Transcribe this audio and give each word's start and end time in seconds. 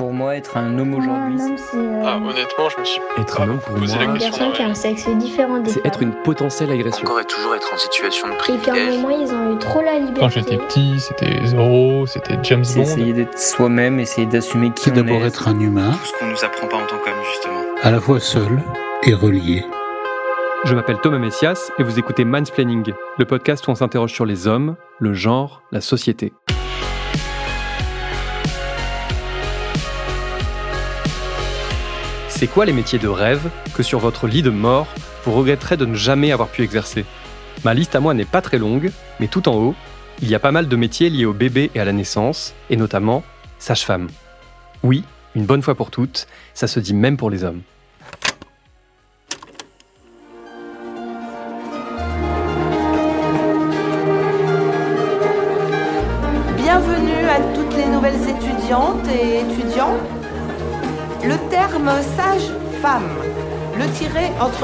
pour 0.00 0.14
moi 0.14 0.34
être 0.34 0.56
un 0.56 0.78
homme 0.78 0.94
aujourd'hui 0.94 1.36
Un 1.42 1.44
homme, 1.44 1.56
c'est 1.58 1.76
euh, 1.76 2.02
Ah, 2.06 2.16
honnêtement, 2.16 2.70
je 2.74 2.80
me 2.80 2.84
suis 2.86 3.00
Être 3.18 3.36
pas 3.36 3.42
un 3.42 3.48
homme, 3.50 3.58
pour 3.58 3.74
posé 3.74 3.96
moi, 3.96 4.04
la 4.06 4.10
une 4.10 4.18
question. 4.18 4.30
personne 4.38 4.52
qui 4.54 4.62
a 4.62 4.66
un 4.66 4.74
sexe 4.74 5.08
différent 5.18 5.58
des 5.58 5.70
C'est 5.72 5.84
être 5.84 6.00
une 6.02 6.14
potentielle 6.22 6.70
agression. 6.70 7.02
Encore 7.06 7.20
et 7.20 7.24
toujours 7.26 7.54
être 7.54 7.70
en 7.74 7.76
situation 7.76 8.28
de 8.28 8.32
Et 8.32 8.36
qu'à 8.36 8.72
un 8.72 8.74
privilège. 8.74 8.96
moment, 9.02 9.10
ils 9.20 9.30
ont 9.30 9.54
eu 9.54 9.58
trop 9.58 9.82
la 9.82 9.98
liberté. 9.98 10.20
Quand 10.20 10.28
j'étais 10.30 10.56
petit, 10.56 10.98
c'était 11.00 11.46
Zorro, 11.48 12.06
c'était 12.06 12.38
James 12.44 12.64
C'est 12.64 12.76
Bond. 12.78 12.82
essayer 12.86 13.12
d'être 13.12 13.38
soi-même, 13.38 14.00
essayer 14.00 14.26
d'assumer 14.26 14.70
qui 14.70 14.84
C'est 14.84 14.92
on 14.92 14.94
d'abord 14.94 15.22
est. 15.22 15.26
être 15.26 15.48
un 15.48 15.60
humain, 15.60 15.90
Tout 15.92 16.06
ce 16.06 16.18
qu'on 16.18 16.26
nous 16.30 16.44
apprend 16.46 16.66
pas 16.66 16.76
en 16.78 16.86
tant 16.86 16.96
qu'homme, 16.96 17.22
justement. 17.30 17.60
à 17.82 17.90
la 17.90 18.00
fois 18.00 18.20
seul 18.20 18.62
et 19.02 19.12
relié. 19.12 19.66
Je 20.64 20.74
m'appelle 20.74 20.96
Thomas 21.02 21.18
Messias 21.18 21.70
et 21.78 21.82
vous 21.82 21.98
écoutez 21.98 22.24
Mansplaining, 22.24 22.90
le 23.18 23.24
podcast 23.26 23.68
où 23.68 23.70
on 23.72 23.74
s'interroge 23.74 24.12
sur 24.14 24.24
les 24.24 24.46
hommes, 24.46 24.76
le 24.98 25.12
genre, 25.12 25.62
la 25.72 25.82
société. 25.82 26.32
C'est 32.40 32.46
quoi 32.46 32.64
les 32.64 32.72
métiers 32.72 32.98
de 32.98 33.06
rêve 33.06 33.50
que 33.74 33.82
sur 33.82 33.98
votre 33.98 34.26
lit 34.26 34.40
de 34.40 34.48
mort, 34.48 34.86
vous 35.26 35.32
regretterez 35.32 35.76
de 35.76 35.84
ne 35.84 35.94
jamais 35.94 36.32
avoir 36.32 36.48
pu 36.48 36.62
exercer? 36.62 37.04
Ma 37.64 37.74
liste 37.74 37.94
à 37.94 38.00
moi 38.00 38.14
n'est 38.14 38.24
pas 38.24 38.40
très 38.40 38.56
longue, 38.56 38.92
mais 39.20 39.28
tout 39.28 39.46
en 39.46 39.56
haut, 39.56 39.74
il 40.22 40.30
y 40.30 40.34
a 40.34 40.38
pas 40.38 40.50
mal 40.50 40.66
de 40.66 40.74
métiers 40.74 41.10
liés 41.10 41.26
au 41.26 41.34
bébé 41.34 41.70
et 41.74 41.80
à 41.80 41.84
la 41.84 41.92
naissance, 41.92 42.54
et 42.70 42.78
notamment 42.78 43.24
sage-femme. 43.58 44.08
Oui, 44.82 45.04
une 45.34 45.44
bonne 45.44 45.60
fois 45.60 45.74
pour 45.74 45.90
toutes, 45.90 46.28
ça 46.54 46.66
se 46.66 46.80
dit 46.80 46.94
même 46.94 47.18
pour 47.18 47.28
les 47.28 47.44
hommes. 47.44 47.60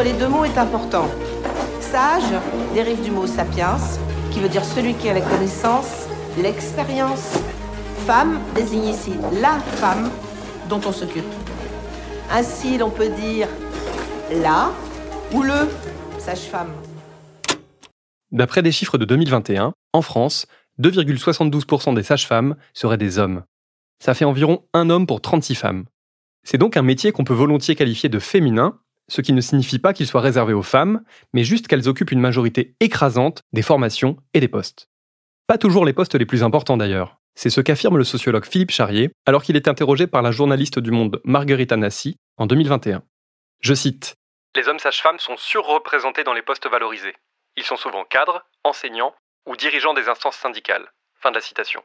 Les 0.03 0.13
deux 0.13 0.29
mots 0.29 0.45
est 0.45 0.59
important. 0.59 1.09
Sage 1.81 2.33
dérive 2.75 3.03
du 3.03 3.11
mot 3.11 3.27
sapiens, 3.27 3.79
qui 4.31 4.41
veut 4.41 4.49
dire 4.49 4.65
celui 4.65 4.95
qui 4.95 5.09
a 5.09 5.15
la 5.15 5.21
connaissance, 5.21 6.09
l'expérience. 6.39 7.39
Femme 8.07 8.39
désigne 8.55 8.89
ici 8.89 9.15
la 9.41 9.59
femme 9.59 10.11
dont 10.69 10.81
on 10.87 10.93
s'occupe. 10.93 11.25
Ainsi, 12.31 12.79
l'on 12.79 12.91
peut 12.91 13.09
dire 13.09 13.49
la 14.43 14.73
ou 15.33 15.43
le 15.43 15.69
sage-femme. 16.19 16.73
D'après 18.33 18.63
des 18.63 18.73
chiffres 18.73 18.99
de 18.99 19.05
2021, 19.05 19.73
en 19.93 20.03
France, 20.03 20.47
2,72% 20.81 21.95
des 21.95 22.03
sages-femmes 22.03 22.57
seraient 22.75 22.99
des 22.99 23.19
hommes. 23.19 23.45
Ça 23.99 24.15
fait 24.15 24.25
environ 24.25 24.65
un 24.75 24.91
homme 24.91 25.07
pour 25.07 25.21
36 25.21 25.55
femmes. 25.55 25.85
C'est 26.43 26.59
donc 26.59 26.77
un 26.77 26.83
métier 26.83 27.13
qu'on 27.13 27.25
peut 27.25 27.35
volontiers 27.35 27.77
qualifier 27.77 28.09
de 28.09 28.19
féminin, 28.19 28.79
ce 29.09 29.21
qui 29.21 29.33
ne 29.33 29.41
signifie 29.41 29.79
pas 29.79 29.93
qu'il 29.93 30.07
soit 30.07 30.21
réservé 30.21 30.53
aux 30.53 30.63
femmes, 30.63 31.03
mais 31.33 31.45
juste 31.45 31.69
qu'elles 31.69 31.89
occupent 31.89 32.11
une 32.11 32.21
majorité 32.21 32.75
écrasante 32.81 33.43
des 33.53 33.63
formations 33.63 34.17
et 34.35 34.41
des 34.41 34.49
postes. 34.49 34.89
Pas 35.47 35.59
toujours 35.59 35.85
les 35.85 35.93
postes 35.93 36.15
les 36.15 36.27
plus 36.27 36.43
importants 36.43 36.77
d'ailleurs. 36.77 37.19
C'est 37.35 37.51
ce 37.51 37.61
qu'affirme 37.61 37.99
le 37.99 38.05
sociologue 38.05 38.47
Philippe 38.47 38.71
Charrier 38.71 39.11
alors 39.27 39.43
qu'il 39.43 39.57
est 39.57 39.69
interrogé 39.69 40.07
par 40.07 40.23
la 40.23 40.33
journaliste 40.33 40.79
du 40.79 40.91
Monde 40.91 41.21
Marguerite 41.25 41.73
Nassi 41.73 42.17
en 42.37 42.47
2021. 42.47 43.03
Je 43.61 43.75
cite 43.75 44.17
Les 44.55 44.69
hommes 44.69 44.79
sages-femmes 44.79 45.19
sont 45.19 45.37
surreprésentés 45.37 46.25
dans 46.25 46.33
les 46.33 46.43
postes 46.43 46.69
valorisés. 46.69 47.15
Ils 47.57 47.65
sont 47.65 47.77
souvent 47.77 48.05
cadres, 48.05 48.43
enseignants 48.65 49.15
ou 49.47 49.55
dirigeants 49.55 49.95
des 49.95 50.09
instances 50.09 50.37
syndicales. 50.37 50.91
Fin 51.21 51.31
de 51.31 51.37
la 51.37 51.41
citation. 51.41 51.83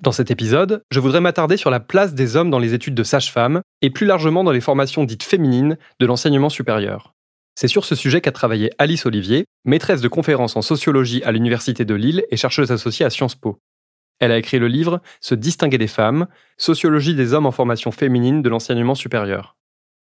Dans 0.00 0.12
cet 0.12 0.30
épisode, 0.30 0.82
je 0.90 1.00
voudrais 1.00 1.20
m'attarder 1.20 1.56
sur 1.56 1.70
la 1.70 1.78
place 1.78 2.14
des 2.14 2.36
hommes 2.36 2.50
dans 2.50 2.58
les 2.58 2.74
études 2.74 2.94
de 2.94 3.02
sage-femme 3.02 3.60
et 3.82 3.90
plus 3.90 4.06
largement 4.06 4.42
dans 4.42 4.50
les 4.50 4.60
formations 4.60 5.04
dites 5.04 5.22
féminines 5.22 5.76
de 6.00 6.06
l'enseignement 6.06 6.48
supérieur. 6.48 7.14
C'est 7.54 7.68
sur 7.68 7.84
ce 7.84 7.94
sujet 7.94 8.20
qu'a 8.20 8.32
travaillé 8.32 8.70
Alice 8.78 9.06
Olivier, 9.06 9.44
maîtresse 9.64 10.00
de 10.00 10.08
conférences 10.08 10.56
en 10.56 10.62
sociologie 10.62 11.22
à 11.22 11.32
l'Université 11.32 11.84
de 11.84 11.94
Lille 11.94 12.24
et 12.30 12.36
chercheuse 12.36 12.72
associée 12.72 13.04
à 13.06 13.10
Sciences 13.10 13.34
Po. 13.34 13.60
Elle 14.18 14.32
a 14.32 14.38
écrit 14.38 14.58
le 14.58 14.68
livre 14.68 15.02
Se 15.20 15.34
distinguer 15.34 15.78
des 15.78 15.86
femmes, 15.86 16.26
sociologie 16.56 17.14
des 17.14 17.34
hommes 17.34 17.46
en 17.46 17.52
formation 17.52 17.92
féminine 17.92 18.42
de 18.42 18.48
l'enseignement 18.48 18.94
supérieur. 18.94 19.56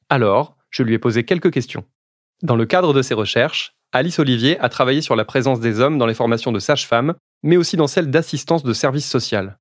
Alors, 0.09 0.57
je 0.69 0.83
lui 0.83 0.93
ai 0.93 0.99
posé 0.99 1.23
quelques 1.23 1.51
questions. 1.51 1.85
Dans 2.41 2.55
le 2.55 2.65
cadre 2.65 2.93
de 2.93 3.01
ses 3.01 3.13
recherches, 3.13 3.73
Alice 3.91 4.19
Olivier 4.19 4.59
a 4.59 4.69
travaillé 4.69 5.01
sur 5.01 5.15
la 5.15 5.25
présence 5.25 5.59
des 5.59 5.79
hommes 5.79 5.97
dans 5.97 6.05
les 6.05 6.13
formations 6.13 6.51
de 6.51 6.59
sage-femme, 6.59 7.15
mais 7.43 7.57
aussi 7.57 7.75
dans 7.75 7.87
celles 7.87 8.11
d'assistance 8.11 8.63
de 8.63 8.73
service 8.73 9.09
social. 9.09 9.58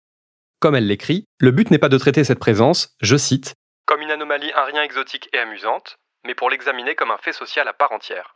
Comme 0.60 0.74
elle 0.74 0.88
l'écrit, 0.88 1.24
le 1.38 1.52
but 1.52 1.70
n'est 1.70 1.78
pas 1.78 1.88
de 1.88 1.98
traiter 1.98 2.24
cette 2.24 2.40
présence, 2.40 2.96
je 3.00 3.16
cite, 3.16 3.54
comme 3.86 4.00
une 4.00 4.10
anomalie 4.10 4.50
un 4.56 4.64
rien 4.64 4.82
exotique 4.82 5.28
et 5.32 5.38
amusante, 5.38 5.98
mais 6.26 6.34
pour 6.34 6.50
l'examiner 6.50 6.96
comme 6.96 7.12
un 7.12 7.16
fait 7.16 7.32
social 7.32 7.68
à 7.68 7.72
part 7.72 7.92
entière. 7.92 8.34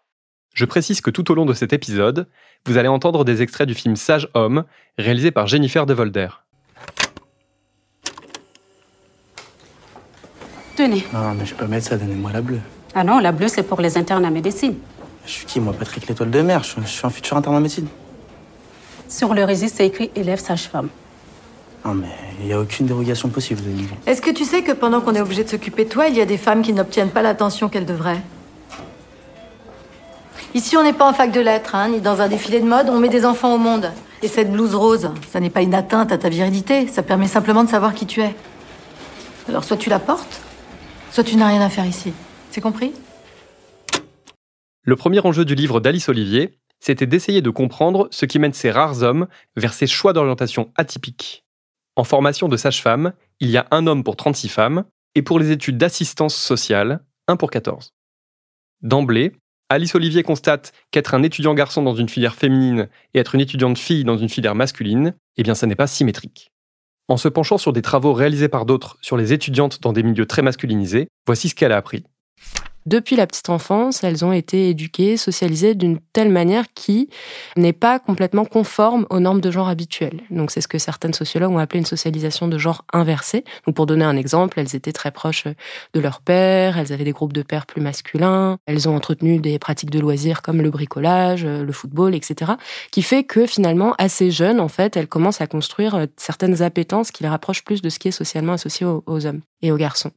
Je 0.55 0.65
précise 0.65 1.01
que 1.01 1.11
tout 1.11 1.33
au 1.33 1.35
long 1.35 1.47
de 1.47 1.53
cet 1.53 1.73
épisode, 1.73 2.29
vous 2.65 2.77
allez 2.77 2.87
entendre 2.87 3.25
des 3.25 3.43
extraits 3.43 3.67
du 3.67 3.75
film 3.75 3.97
Sage 3.97 4.29
Homme, 4.35 4.65
réalisé 4.99 5.33
par 5.33 5.49
Jennifer 5.49 5.85
De 5.85 5.95
Volder. 5.95 6.29
Tenez. 10.77 11.05
Non, 11.13 11.35
mais 11.35 11.45
je 11.45 11.55
pas 11.55 11.67
mettre 11.67 11.89
ça, 11.89 11.97
donnez-moi 11.97 12.31
la 12.31 12.41
bleue. 12.41 12.61
Ah 12.95 13.03
non, 13.03 13.19
la 13.19 13.33
bleue, 13.33 13.49
c'est 13.49 13.65
pour 13.65 13.81
les 13.81 13.99
internes 13.99 14.25
en 14.25 14.31
médecine. 14.31 14.79
Je 15.27 15.31
suis 15.33 15.47
qui, 15.47 15.59
moi, 15.59 15.75
Patrick 15.77 16.07
l'étoile 16.07 16.31
de 16.31 16.41
mer 16.41 16.63
je, 16.63 16.81
je 16.81 16.87
suis 16.87 17.05
un 17.05 17.11
futur 17.11 17.37
interne 17.37 17.57
en 17.57 17.61
médecine. 17.61 17.89
Sur 19.09 19.35
le 19.35 19.45
registre, 19.45 19.79
c'est 19.79 19.87
écrit 19.87 20.13
élève 20.15 20.39
sage-femme. 20.39 20.89
Non, 21.85 21.95
mais 21.95 22.09
il 22.41 22.47
n'y 22.47 22.53
a 22.53 22.61
aucune 22.61 22.87
dérogation 22.87 23.29
possible, 23.29 23.61
dit. 23.63 23.89
Est-ce 24.07 24.23
que 24.23 24.31
tu 24.31 24.45
sais 24.45 24.63
que 24.63 24.73
pendant 24.73 25.01
qu'on 25.01 25.15
est 25.15 25.21
obligé 25.21 25.43
de 25.43 25.49
s'occuper 25.49 25.85
de 25.85 25.91
toi, 25.91 26.07
il 26.09 26.17
y 26.17 26.21
a 26.21 26.27
des 26.27 26.37
femmes 26.37 26.63
qui 26.63 26.73
n'obtiennent 26.73 27.11
pas 27.11 27.23
l'attention 27.23 27.69
qu'elles 27.69 27.87
devraient? 27.87 28.23
Ici, 30.55 30.77
on 30.77 30.83
n'est 30.83 30.93
pas 30.93 31.09
en 31.09 31.13
fac 31.13 31.33
de 31.33 31.41
lettres, 31.41 31.75
hein, 31.75 31.89
ni 31.89 32.01
dans 32.01 32.21
un 32.21 32.29
défilé 32.29 32.61
de 32.61 32.67
mode, 32.67 32.89
on 32.89 33.01
met 33.01 33.09
des 33.09 33.25
enfants 33.25 33.55
au 33.55 33.59
monde. 33.59 33.91
Et 34.23 34.29
cette 34.29 34.53
blouse 34.53 34.75
rose, 34.75 35.11
ça 35.31 35.41
n'est 35.41 35.51
pas 35.51 35.63
une 35.63 35.75
atteinte 35.75 36.13
à 36.13 36.19
ta 36.19 36.29
virilité, 36.29 36.87
ça 36.87 37.03
permet 37.03 37.27
simplement 37.27 37.65
de 37.65 37.71
savoir 37.71 37.95
qui 37.95 38.07
tu 38.07 38.21
es. 38.21 38.35
Alors 39.49 39.65
soit 39.65 39.77
tu 39.77 39.91
la 39.91 39.99
portes, 39.99 40.41
soit 41.11 41.25
tu 41.25 41.37
n'as 41.37 41.49
rien 41.49 41.63
à 41.63 41.69
faire 41.69 41.87
ici. 41.87 42.13
C'est 42.51 42.61
compris? 42.61 42.93
Le 44.83 44.95
premier 44.95 45.21
enjeu 45.25 45.45
du 45.45 45.55
livre 45.55 45.81
d'Alice 45.81 46.09
Olivier, 46.09 46.59
c'était 46.81 47.07
d'essayer 47.07 47.41
de 47.41 47.51
comprendre 47.51 48.09
ce 48.11 48.27
qui 48.27 48.39
mène 48.39 48.53
ces 48.53 48.71
rares 48.71 49.03
hommes 49.03 49.27
vers 49.57 49.73
ces 49.73 49.87
choix 49.87 50.13
d'orientation 50.13 50.71
atypiques. 50.77 51.45
En 51.97 52.05
formation 52.05 52.49
de 52.49 52.57
sage-femme, 52.57 53.13
il 53.41 53.51
y 53.51 53.57
a 53.57 53.67
un 53.71 53.87
homme 53.87 54.05
pour 54.05 54.17
36 54.17 54.49
femmes, 54.49 54.85
et 55.15 55.23
pour 55.23 55.39
les 55.39 55.51
études 55.51 55.77
d'assistance 55.77 56.35
sociale, 56.35 57.05
un 57.29 57.37
pour 57.37 57.51
14. 57.51 57.93
D'emblée, 58.81 59.33
Alice 59.69 59.95
Olivier 59.95 60.23
constate 60.23 60.73
qu'être 60.91 61.15
un 61.15 61.23
étudiant 61.23 61.55
garçon 61.55 61.83
dans 61.83 61.95
une 61.95 62.09
filière 62.09 62.35
féminine 62.35 62.89
et 63.15 63.19
être 63.19 63.35
une 63.35 63.41
étudiante 63.41 63.79
fille 63.79 64.05
dans 64.05 64.17
une 64.17 64.29
filière 64.29 64.55
masculine, 64.55 65.15
eh 65.37 65.43
bien 65.43 65.55
ça 65.55 65.67
n'est 65.67 65.77
pas 65.77 65.87
symétrique. 65.87 66.51
En 67.09 67.17
se 67.17 67.29
penchant 67.29 67.59
sur 67.59 67.73
des 67.73 67.83
travaux 67.83 68.13
réalisés 68.13 68.49
par 68.49 68.67
d'autres 68.67 68.99
sur 69.01 69.17
les 69.17 69.33
étudiantes 69.33 69.81
dans 69.81 69.93
des 69.93 70.03
milieux 70.03 70.27
très 70.27 70.43
masculinisés, 70.43 71.09
voici 71.27 71.49
ce 71.49 71.55
qu'elle 71.55 71.73
a 71.73 71.77
appris. 71.77 72.05
Depuis 72.85 73.15
la 73.15 73.29
petite 73.29 73.49
enfance, 73.49 74.03
elles 74.03 74.25
ont 74.25 74.33
été 74.33 74.69
éduquées, 74.69 75.17
socialisées 75.17 75.77
d'une 75.77 76.01
telle 76.13 76.31
manière 76.31 76.65
qui 76.75 77.09
n'est 77.57 77.73
pas 77.73 78.01
complètement 78.01 78.45
conforme 78.45 79.07
aux 79.09 79.21
normes 79.21 79.41
de 79.41 79.53
genre 79.53 79.69
habituelles. 79.69 80.21
Donc 80.31 80.51
c'est 80.51 80.61
ce 80.61 80.67
que 80.67 80.79
certaines 80.79 81.15
sociologues 81.15 81.53
ont 81.53 81.59
appelé 81.59 81.79
une 81.79 81.87
socialisation 81.87 82.49
de 82.49 82.59
genre 82.59 82.85
inversée. 82.93 83.45
Donc 83.67 83.77
pour 83.77 83.87
donner 83.87 84.05
un 84.05 84.17
exemple, 84.17 84.59
elles 84.59 84.75
étaient 84.75 84.93
très 84.93 85.13
proches 85.13 85.47
de 85.95 86.01
leur 86.01 86.21
père, 86.21 86.77
elles 86.77 86.93
avaient 86.93 87.05
des 87.05 87.13
groupes 87.13 87.33
de 87.33 87.43
pères 87.43 87.67
plus 87.67 87.81
masculins, 87.81 88.59
elles 88.67 88.89
ont 88.89 88.97
entretenu 88.97 89.39
des 89.39 89.61
pratiques 89.61 89.91
de 89.91 90.01
loisirs 90.01 90.43
comme 90.43 90.61
le 90.61 90.71
bricolage, 90.71 91.45
le 91.45 91.73
football, 91.73 92.17
etc. 92.17 92.53
Qui 92.91 93.03
fait 93.03 93.23
que 93.23 93.47
finalement, 93.47 93.95
assez 93.99 94.33
jeunes, 94.33 94.59
en 94.59 94.69
fait, 94.69 94.97
elles 94.97 95.09
commencent 95.09 95.41
à 95.41 95.47
construire 95.47 96.07
certaines 96.17 96.63
appétences 96.63 97.13
qui 97.13 97.23
les 97.23 97.29
rapprochent 97.29 97.65
plus 97.65 97.81
de 97.81 97.89
ce 97.89 98.01
qui 98.01 98.09
est 98.09 98.13
socialement 98.13 98.55
associé 98.55 98.87
aux 98.87 99.27
hommes 99.27 99.41
et 99.63 99.71
aux 99.71 99.77
garçons. 99.77 100.11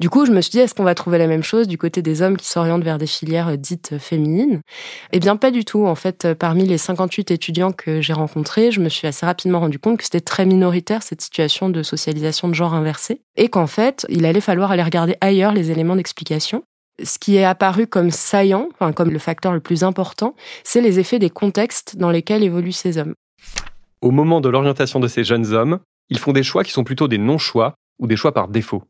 Du 0.00 0.08
coup, 0.08 0.24
je 0.24 0.32
me 0.32 0.40
suis 0.40 0.50
dit, 0.50 0.60
est-ce 0.60 0.74
qu'on 0.74 0.82
va 0.82 0.94
trouver 0.94 1.18
la 1.18 1.26
même 1.26 1.42
chose 1.42 1.68
du 1.68 1.76
côté 1.76 2.00
des 2.00 2.22
hommes 2.22 2.38
qui 2.38 2.48
s'orientent 2.48 2.82
vers 2.82 2.96
des 2.96 3.06
filières 3.06 3.58
dites 3.58 3.98
féminines? 3.98 4.62
Eh 5.12 5.20
bien, 5.20 5.36
pas 5.36 5.50
du 5.50 5.66
tout. 5.66 5.84
En 5.86 5.94
fait, 5.94 6.32
parmi 6.32 6.64
les 6.64 6.78
58 6.78 7.30
étudiants 7.30 7.70
que 7.70 8.00
j'ai 8.00 8.14
rencontrés, 8.14 8.72
je 8.72 8.80
me 8.80 8.88
suis 8.88 9.06
assez 9.06 9.26
rapidement 9.26 9.60
rendu 9.60 9.78
compte 9.78 9.98
que 9.98 10.04
c'était 10.04 10.22
très 10.22 10.46
minoritaire, 10.46 11.02
cette 11.02 11.20
situation 11.20 11.68
de 11.68 11.82
socialisation 11.82 12.48
de 12.48 12.54
genre 12.54 12.72
inversée, 12.72 13.20
et 13.36 13.50
qu'en 13.50 13.66
fait, 13.66 14.06
il 14.08 14.24
allait 14.24 14.40
falloir 14.40 14.70
aller 14.70 14.82
regarder 14.82 15.16
ailleurs 15.20 15.52
les 15.52 15.70
éléments 15.70 15.96
d'explication. 15.96 16.64
Ce 17.02 17.18
qui 17.18 17.36
est 17.36 17.44
apparu 17.44 17.86
comme 17.86 18.10
saillant, 18.10 18.70
comme 18.96 19.10
le 19.10 19.18
facteur 19.18 19.52
le 19.52 19.60
plus 19.60 19.84
important, 19.84 20.34
c'est 20.64 20.80
les 20.80 20.98
effets 20.98 21.18
des 21.18 21.30
contextes 21.30 21.98
dans 21.98 22.10
lesquels 22.10 22.42
évoluent 22.42 22.72
ces 22.72 22.96
hommes. 22.96 23.14
Au 24.00 24.12
moment 24.12 24.40
de 24.40 24.48
l'orientation 24.48 24.98
de 24.98 25.08
ces 25.08 25.24
jeunes 25.24 25.52
hommes, 25.52 25.80
ils 26.08 26.18
font 26.18 26.32
des 26.32 26.42
choix 26.42 26.64
qui 26.64 26.72
sont 26.72 26.84
plutôt 26.84 27.06
des 27.06 27.18
non-choix 27.18 27.74
ou 27.98 28.06
des 28.06 28.16
choix 28.16 28.32
par 28.32 28.48
défaut. 28.48 28.82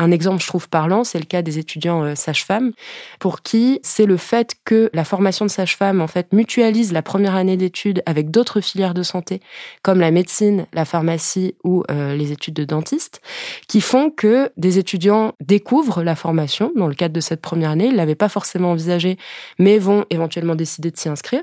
Un 0.00 0.12
exemple, 0.12 0.42
je 0.42 0.46
trouve 0.46 0.66
parlant, 0.66 1.04
c'est 1.04 1.18
le 1.18 1.26
cas 1.26 1.42
des 1.42 1.58
étudiants 1.58 2.02
euh, 2.02 2.14
sages-femmes, 2.14 2.72
pour 3.18 3.42
qui 3.42 3.80
c'est 3.82 4.06
le 4.06 4.16
fait 4.16 4.56
que 4.64 4.88
la 4.94 5.04
formation 5.04 5.44
de 5.44 5.50
sage-femme 5.50 6.00
en 6.00 6.06
fait 6.06 6.32
mutualise 6.32 6.94
la 6.94 7.02
première 7.02 7.34
année 7.34 7.58
d'études 7.58 8.02
avec 8.06 8.30
d'autres 8.30 8.62
filières 8.62 8.94
de 8.94 9.02
santé, 9.02 9.42
comme 9.82 10.00
la 10.00 10.10
médecine, 10.10 10.66
la 10.72 10.86
pharmacie 10.86 11.54
ou 11.64 11.84
euh, 11.90 12.16
les 12.16 12.32
études 12.32 12.54
de 12.54 12.64
dentiste, 12.64 13.20
qui 13.68 13.82
font 13.82 14.08
que 14.08 14.50
des 14.56 14.78
étudiants 14.78 15.34
découvrent 15.38 16.02
la 16.02 16.16
formation 16.16 16.72
dans 16.76 16.88
le 16.88 16.94
cadre 16.94 17.12
de 17.12 17.20
cette 17.20 17.42
première 17.42 17.72
année. 17.72 17.88
Ils 17.88 17.96
l'avaient 17.96 18.14
pas 18.14 18.30
forcément 18.30 18.70
envisagé, 18.70 19.18
mais 19.58 19.78
vont 19.78 20.06
éventuellement 20.08 20.54
décider 20.54 20.90
de 20.90 20.96
s'y 20.96 21.10
inscrire, 21.10 21.42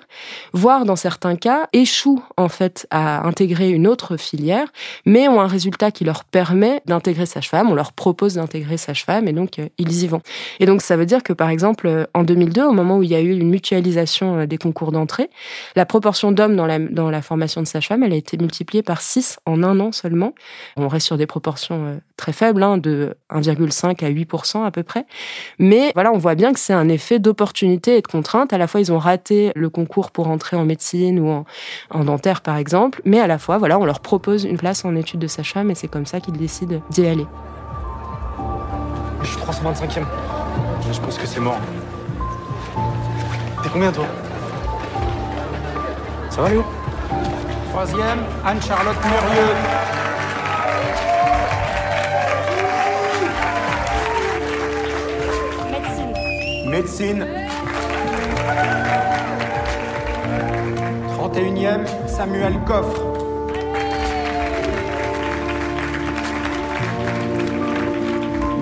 voire 0.54 0.86
dans 0.86 0.96
certains 0.96 1.36
cas 1.36 1.68
échouent 1.74 2.24
en 2.38 2.50
fait 2.50 2.88
à 2.90 3.28
intégrer 3.28 3.70
une 3.70 3.86
autre 3.86 4.18
filière, 4.18 4.72
mais 5.06 5.28
ont 5.28 5.42
un 5.42 5.48
résultat 5.48 5.92
qui 5.92 6.06
leur 6.06 6.24
permet 6.24 6.82
d'intégrer 6.88 7.28
sage-femme. 7.28 7.70
On 7.70 7.76
leur 7.76 7.94
propose 7.94 8.40
intégrer 8.48 8.78
sage-femme 8.78 9.28
et 9.28 9.34
donc 9.34 9.60
euh, 9.60 9.68
ils 9.78 10.04
y 10.04 10.08
vont. 10.08 10.22
Et 10.60 10.66
donc 10.66 10.82
ça 10.82 10.96
veut 10.96 11.06
dire 11.06 11.22
que 11.22 11.34
par 11.34 11.50
exemple 11.50 11.88
euh, 11.88 12.06
en 12.14 12.24
2002, 12.24 12.64
au 12.64 12.72
moment 12.72 12.98
où 12.98 13.04
il 13.04 13.10
y 13.10 13.16
a 13.16 13.20
eu 13.20 13.32
une 13.32 13.50
mutualisation 13.50 14.40
euh, 14.40 14.46
des 14.46 14.58
concours 14.58 14.94
d'entrée, 14.94 15.30
la 15.76 15.86
proportion 15.86 16.32
d'hommes 16.32 16.56
dans 16.56 16.66
la, 16.66 16.80
dans 16.80 17.10
la 17.10 17.22
formation 17.22 17.62
de 17.62 17.68
sage-femme, 17.68 18.04
elle 18.04 18.14
a 18.14 18.16
été 18.16 18.38
multipliée 18.38 18.84
par 18.84 19.02
6 19.02 19.40
en 19.46 19.64
un 19.64 19.80
an 19.82 19.92
seulement. 19.92 20.34
On 20.78 20.88
reste 20.88 21.08
sur 21.08 21.18
des 21.18 21.28
proportions 21.28 22.00
très 22.16 22.32
faibles, 22.32 22.64
hein, 22.64 22.78
de 22.78 23.16
1,5 23.32 24.06
à 24.06 24.10
8% 24.10 24.66
à 24.66 24.72
peu 24.72 24.84
près. 24.84 25.06
Mais 25.60 25.92
voilà, 25.94 26.12
on 26.14 26.18
voit 26.18 26.36
bien 26.36 26.54
que 26.54 26.60
c'est 26.60 26.74
un 26.74 26.88
effet 26.90 27.20
d'opportunité 27.20 27.98
et 27.98 28.02
de 28.02 28.08
contrainte. 28.08 28.54
À 28.54 28.58
la 28.58 28.68
fois, 28.68 28.80
ils 28.80 28.92
ont 28.92 28.98
raté 28.98 29.52
le 29.56 29.70
concours 29.70 30.12
pour 30.12 30.28
entrer 30.30 30.56
en 30.56 30.66
médecine 30.66 31.20
ou 31.20 31.30
en, 31.30 31.46
en 31.90 32.04
dentaire, 32.04 32.42
par 32.42 32.58
exemple, 32.58 33.02
mais 33.06 33.20
à 33.20 33.28
la 33.28 33.38
fois, 33.38 33.58
voilà, 33.58 33.78
on 33.80 33.86
leur 33.86 34.00
propose 34.00 34.46
une 34.46 34.58
place 34.58 34.86
en 34.86 34.96
études 34.96 35.20
de 35.20 35.28
sage-femme 35.28 35.70
et 35.72 35.76
c'est 35.76 35.88
comme 35.88 36.06
ça 36.06 36.20
qu'ils 36.20 36.38
décident 36.38 36.82
d'y 36.90 37.06
aller. 37.06 37.26
Je 39.28 39.34
suis 39.34 39.42
325e. 39.42 40.06
Je 40.90 41.00
pense 41.02 41.18
que 41.18 41.28
c'est 41.28 41.42
mort. 41.42 41.58
T'es 43.62 43.70
combien 43.70 43.92
toi? 43.92 44.06
Ça 46.30 46.42
va 46.42 46.50
Léo? 46.50 46.64
Troisième, 47.70 48.20
Anne-Charlotte 48.46 48.96
Murieux. 49.04 49.54
Médecine. 55.72 56.70
Médecine. 56.70 57.28
31e, 61.18 61.86
Samuel 62.08 62.60
Coffre. 62.66 63.07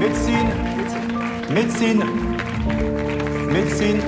Médecine. 0.06 0.50
Médecine. 1.50 2.04
Médecine. 3.52 4.02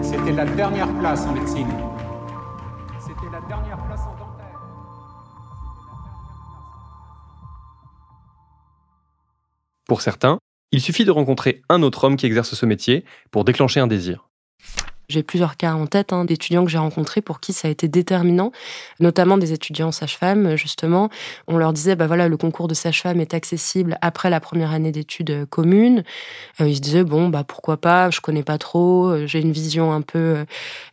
C'était 0.00 0.30
la 0.30 0.44
dernière 0.44 0.96
place 1.00 1.26
en 1.26 1.32
médecine. 1.32 1.66
C'était 3.00 3.32
la 3.32 3.40
dernière 3.48 3.84
place 3.84 4.00
en 4.02 4.12
dentaire. 4.12 4.60
Pour 9.88 10.02
certains, 10.02 10.38
il 10.70 10.80
suffit 10.80 11.04
de 11.04 11.10
rencontrer 11.10 11.62
un 11.68 11.82
autre 11.82 12.04
homme 12.04 12.16
qui 12.16 12.26
exerce 12.26 12.54
ce 12.54 12.64
métier 12.64 13.04
pour 13.32 13.44
déclencher 13.44 13.80
un 13.80 13.88
désir. 13.88 14.28
J'ai 15.10 15.24
plusieurs 15.24 15.56
cas 15.56 15.74
en 15.74 15.86
tête 15.86 16.12
hein, 16.12 16.24
d'étudiants 16.24 16.64
que 16.64 16.70
j'ai 16.70 16.78
rencontrés 16.78 17.20
pour 17.20 17.40
qui 17.40 17.52
ça 17.52 17.66
a 17.66 17.70
été 17.70 17.88
déterminant, 17.88 18.52
notamment 19.00 19.38
des 19.38 19.52
étudiants 19.52 19.90
sages-femmes, 19.90 20.56
justement. 20.56 21.10
On 21.48 21.58
leur 21.58 21.72
disait, 21.72 21.96
bah 21.96 22.06
voilà, 22.06 22.28
le 22.28 22.36
concours 22.36 22.68
de 22.68 22.74
sage-femme 22.74 23.20
est 23.20 23.34
accessible 23.34 23.98
après 24.02 24.30
la 24.30 24.38
première 24.38 24.70
année 24.70 24.92
d'études 24.92 25.46
communes. 25.50 26.04
Euh, 26.60 26.68
ils 26.68 26.76
se 26.76 26.80
disaient, 26.80 27.04
bon, 27.04 27.28
bah 27.28 27.42
pourquoi 27.42 27.76
pas, 27.76 28.10
je 28.10 28.20
connais 28.20 28.44
pas 28.44 28.56
trop, 28.56 29.08
euh, 29.08 29.26
j'ai 29.26 29.40
une 29.40 29.52
vision 29.52 29.92
un 29.92 30.00
peu 30.00 30.18
euh, 30.18 30.44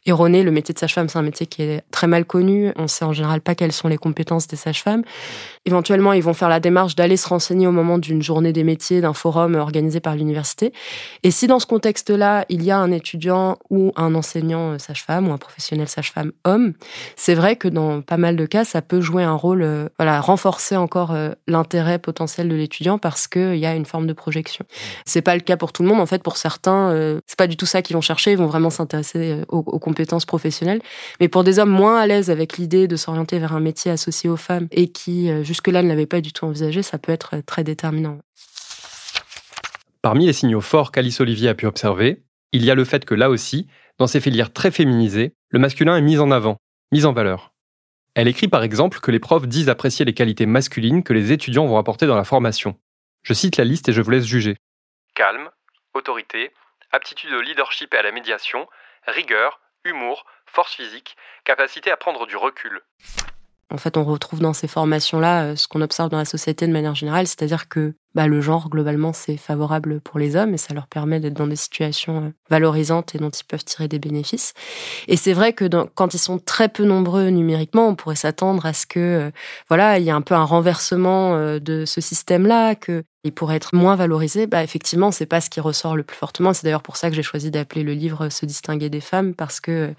erronée. 0.07 0.41
Le 0.41 0.51
métier 0.51 0.73
de 0.73 0.79
sage-femme, 0.79 1.09
c'est 1.09 1.19
un 1.19 1.23
métier 1.23 1.45
qui 1.45 1.61
est 1.61 1.83
très 1.91 2.07
mal 2.07 2.25
connu. 2.25 2.71
On 2.75 2.87
sait 2.87 3.05
en 3.05 3.13
général 3.13 3.41
pas 3.41 3.53
quelles 3.53 3.71
sont 3.71 3.87
les 3.87 3.97
compétences 3.97 4.47
des 4.47 4.55
sages-femmes. 4.55 5.03
Éventuellement, 5.67 6.13
ils 6.13 6.23
vont 6.23 6.33
faire 6.33 6.47
la 6.47 6.61
démarche 6.61 6.95
d'aller 6.95 7.17
se 7.17 7.27
renseigner 7.27 7.67
au 7.67 7.73
moment 7.73 7.97
d'une 7.97 8.21
journée 8.21 8.53
des 8.53 8.63
métiers, 8.63 9.01
d'un 9.01 9.13
forum 9.13 9.55
organisé 9.55 9.99
par 9.99 10.15
l'université. 10.15 10.71
Et 11.23 11.31
si 11.31 11.45
dans 11.45 11.59
ce 11.59 11.65
contexte-là, 11.65 12.45
il 12.47 12.63
y 12.63 12.71
a 12.71 12.77
un 12.77 12.89
étudiant 12.89 13.57
ou 13.69 13.91
un 13.97 14.15
enseignant 14.15 14.71
euh, 14.71 14.77
sage-femme 14.77 15.27
ou 15.27 15.33
un 15.33 15.37
professionnel 15.37 15.89
sage-femme 15.89 16.31
homme, 16.45 16.71
c'est 17.17 17.33
vrai 17.33 17.57
que 17.57 17.67
dans 17.67 18.01
pas 18.01 18.15
mal 18.15 18.37
de 18.37 18.45
cas, 18.45 18.63
ça 18.63 18.81
peut 18.81 19.01
jouer 19.01 19.23
un 19.23 19.33
rôle, 19.33 19.61
euh, 19.61 19.89
voilà, 19.99 20.21
renforcer 20.21 20.77
encore 20.77 21.11
euh, 21.11 21.31
l'intérêt 21.47 21.99
potentiel 21.99 22.47
de 22.47 22.55
l'étudiant 22.55 22.97
parce 22.97 23.27
qu'il 23.27 23.57
y 23.57 23.65
a 23.65 23.75
une 23.75 23.85
forme 23.85 24.07
de 24.07 24.13
projection. 24.13 24.63
C'est 25.03 25.21
pas 25.21 25.35
le 25.35 25.41
cas 25.41 25.57
pour 25.57 25.73
tout 25.73 25.83
le 25.83 25.89
monde. 25.89 25.99
En 25.99 26.05
fait, 26.05 26.23
pour 26.23 26.37
certains, 26.37 27.19
c'est 27.25 27.37
pas 27.37 27.47
du 27.47 27.57
tout 27.57 27.65
ça 27.65 27.81
qu'ils 27.81 27.95
vont 27.97 28.01
chercher. 28.01 28.31
Ils 28.31 28.37
vont 28.37 28.45
vraiment 28.45 28.69
s'intéresser 28.69 29.41
aux, 29.49 29.57
aux 29.57 29.79
compétences 29.79 30.25
professionnelles. 30.25 30.79
Mais 31.19 31.27
pour 31.27 31.43
des 31.43 31.59
hommes 31.59 31.69
moins 31.69 31.99
à 31.99 32.07
l'aise 32.07 32.29
avec 32.29 32.57
l'idée 32.57 32.87
de 32.87 32.95
s'orienter 32.95 33.37
vers 33.39 33.53
un 33.53 33.59
métier 33.59 33.91
associé 33.91 34.29
aux 34.29 34.37
femmes 34.37 34.67
et 34.71 34.87
qui 34.87 35.29
jusque-là 35.57 35.81
ne 35.81 35.87
l'avaient 35.87 36.05
pas 36.05 36.21
du 36.21 36.33
tout 36.33 36.45
envisagé, 36.45 36.83
ça 36.83 36.99
peut 36.99 37.11
être 37.11 37.39
très 37.39 37.63
déterminant. 37.63 38.19
Parmi 40.03 40.27
les 40.27 40.33
signaux 40.33 40.61
forts 40.61 40.91
qu'Alice 40.91 41.19
Olivier 41.19 41.49
a 41.49 41.55
pu 41.55 41.65
observer, 41.65 42.21
il 42.51 42.63
y 42.63 42.69
a 42.69 42.75
le 42.75 42.85
fait 42.85 43.05
que 43.05 43.15
là 43.15 43.31
aussi, 43.31 43.67
dans 43.97 44.05
ces 44.05 44.21
filières 44.21 44.53
très 44.53 44.69
féminisées, 44.69 45.33
le 45.49 45.57
masculin 45.57 45.97
est 45.97 46.01
mis 46.01 46.19
en 46.19 46.29
avant, 46.29 46.57
mis 46.91 47.05
en 47.05 47.11
valeur. 47.11 47.55
Elle 48.13 48.27
écrit 48.27 48.47
par 48.47 48.61
exemple 48.61 48.99
que 48.99 49.09
les 49.09 49.19
profs 49.19 49.47
disent 49.47 49.67
apprécier 49.67 50.05
les 50.05 50.13
qualités 50.13 50.45
masculines 50.45 51.01
que 51.01 51.13
les 51.13 51.31
étudiants 51.31 51.65
vont 51.65 51.79
apporter 51.79 52.05
dans 52.05 52.15
la 52.15 52.23
formation. 52.23 52.79
Je 53.23 53.33
cite 53.33 53.57
la 53.57 53.63
liste 53.63 53.89
et 53.89 53.93
je 53.93 54.01
vous 54.01 54.11
laisse 54.11 54.25
juger. 54.25 54.57
Calme, 55.15 55.49
autorité, 55.95 56.51
aptitude 56.91 57.33
au 57.33 57.41
leadership 57.41 57.95
et 57.95 57.97
à 57.97 58.03
la 58.03 58.11
médiation, 58.11 58.67
rigueur, 59.07 59.59
humour, 59.85 60.27
force 60.45 60.75
physique, 60.75 61.17
capacité 61.45 61.89
à 61.89 61.97
prendre 61.97 62.27
du 62.27 62.37
recul. 62.37 62.79
En 63.69 63.77
fait, 63.77 63.97
on 63.97 64.05
retrouve 64.05 64.39
dans 64.39 64.53
ces 64.53 64.67
formations-là 64.67 65.43
euh, 65.43 65.55
ce 65.55 65.67
qu'on 65.67 65.81
observe 65.81 66.09
dans 66.09 66.17
la 66.17 66.25
société 66.25 66.67
de 66.67 66.71
manière 66.71 66.95
générale, 66.95 67.27
c'est-à-dire 67.27 67.67
que 67.67 67.95
bah, 68.17 68.25
le 68.25 68.41
genre, 68.41 68.67
globalement, 68.67 69.13
c'est 69.13 69.37
favorable 69.37 70.01
pour 70.01 70.17
les 70.17 70.35
hommes 70.35 70.55
et 70.55 70.57
ça 70.57 70.73
leur 70.73 70.87
permet 70.87 71.19
d'être 71.19 71.35
dans 71.35 71.45
des 71.45 71.55
situations 71.55 72.23
euh, 72.25 72.29
valorisantes 72.49 73.13
et 73.13 73.19
dont 73.19 73.29
ils 73.29 73.43
peuvent 73.43 73.63
tirer 73.63 73.87
des 73.87 73.99
bénéfices. 73.99 74.55
Et 75.07 75.15
c'est 75.17 75.33
vrai 75.33 75.53
que 75.53 75.65
quand 75.93 76.15
ils 76.15 76.19
sont 76.19 76.39
très 76.39 76.67
peu 76.67 76.83
nombreux 76.83 77.27
numériquement, 77.27 77.87
on 77.87 77.93
pourrait 77.93 78.15
s'attendre 78.15 78.65
à 78.65 78.73
ce 78.73 78.87
que, 78.87 78.99
euh, 78.99 79.31
voilà, 79.69 79.99
il 79.99 80.05
y 80.05 80.09
ait 80.09 80.11
un 80.11 80.21
peu 80.21 80.33
un 80.33 80.45
renversement 80.45 81.37
de 81.59 81.85
ce 81.85 82.01
système-là, 82.01 82.73
que 82.73 83.03
il 83.23 83.33
pourrait 83.33 83.57
être 83.57 83.75
moins 83.75 83.95
valorisé, 83.95 84.47
bah 84.47 84.63
effectivement, 84.63 85.11
c'est 85.11 85.25
pas 85.25 85.41
ce 85.41 85.49
qui 85.49 85.59
ressort 85.59 85.95
le 85.95 86.03
plus 86.03 86.15
fortement. 86.15 86.53
C'est 86.53 86.63
d'ailleurs 86.63 86.81
pour 86.81 86.97
ça 86.97 87.09
que 87.09 87.15
j'ai 87.15 87.23
choisi 87.23 87.51
d'appeler 87.51 87.83
le 87.83 87.93
livre 87.93 88.29
Se 88.29 88.45
distinguer 88.45 88.89
des 88.89 89.01
femmes, 89.01 89.33
parce 89.33 89.59
que 89.59 89.93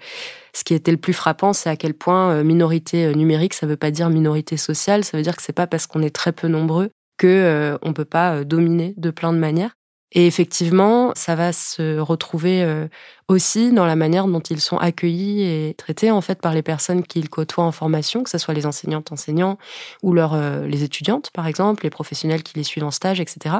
ce 0.53 0.63
qui 0.63 0.73
était 0.73 0.91
le 0.91 0.97
plus 0.97 1.13
frappant, 1.13 1.53
c'est 1.53 1.69
à 1.69 1.75
quel 1.75 1.93
point 1.93 2.31
euh, 2.31 2.43
minorité 2.43 3.05
euh, 3.05 3.13
numérique, 3.13 3.53
ça 3.53 3.67
veut 3.67 3.77
pas 3.77 3.91
dire 3.91 4.09
minorité 4.09 4.57
sociale, 4.57 5.03
ça 5.03 5.15
veut 5.15 5.23
dire 5.23 5.35
que 5.35 5.43
c'est 5.43 5.53
pas 5.53 5.67
parce 5.67 5.85
qu'on 5.85 6.01
est 6.01 6.13
très 6.13 6.31
peu 6.31 6.47
nombreux 6.47 6.89
que 7.19 7.27
euh, 7.27 7.77
on 7.83 7.93
peut 7.93 8.05
pas 8.05 8.43
dominer 8.43 8.95
de 8.97 9.11
plein 9.11 9.31
de 9.31 9.37
manières. 9.37 9.75
Et 10.11 10.25
effectivement, 10.25 11.11
ça 11.15 11.35
va 11.35 11.53
se 11.53 11.99
retrouver 11.99 12.87
aussi 13.27 13.71
dans 13.71 13.85
la 13.85 13.95
manière 13.95 14.25
dont 14.25 14.39
ils 14.39 14.59
sont 14.59 14.77
accueillis 14.77 15.43
et 15.43 15.75
traités 15.75 16.09
en 16.09 16.21
fait 16.21 16.41
par 16.41 16.55
les 16.55 16.63
personnes 16.63 17.03
qu'ils 17.03 17.29
côtoient 17.29 17.63
en 17.63 17.71
formation, 17.71 18.23
que 18.23 18.31
ce 18.31 18.39
soit 18.39 18.55
les 18.55 18.65
enseignantes, 18.65 19.11
enseignants 19.11 19.59
ou 20.01 20.13
leurs, 20.13 20.35
les 20.65 20.83
étudiantes 20.83 21.29
par 21.31 21.45
exemple, 21.45 21.83
les 21.83 21.91
professionnels 21.91 22.41
qui 22.41 22.57
les 22.57 22.63
suivent 22.63 22.85
en 22.85 22.89
stage, 22.89 23.19
etc 23.19 23.57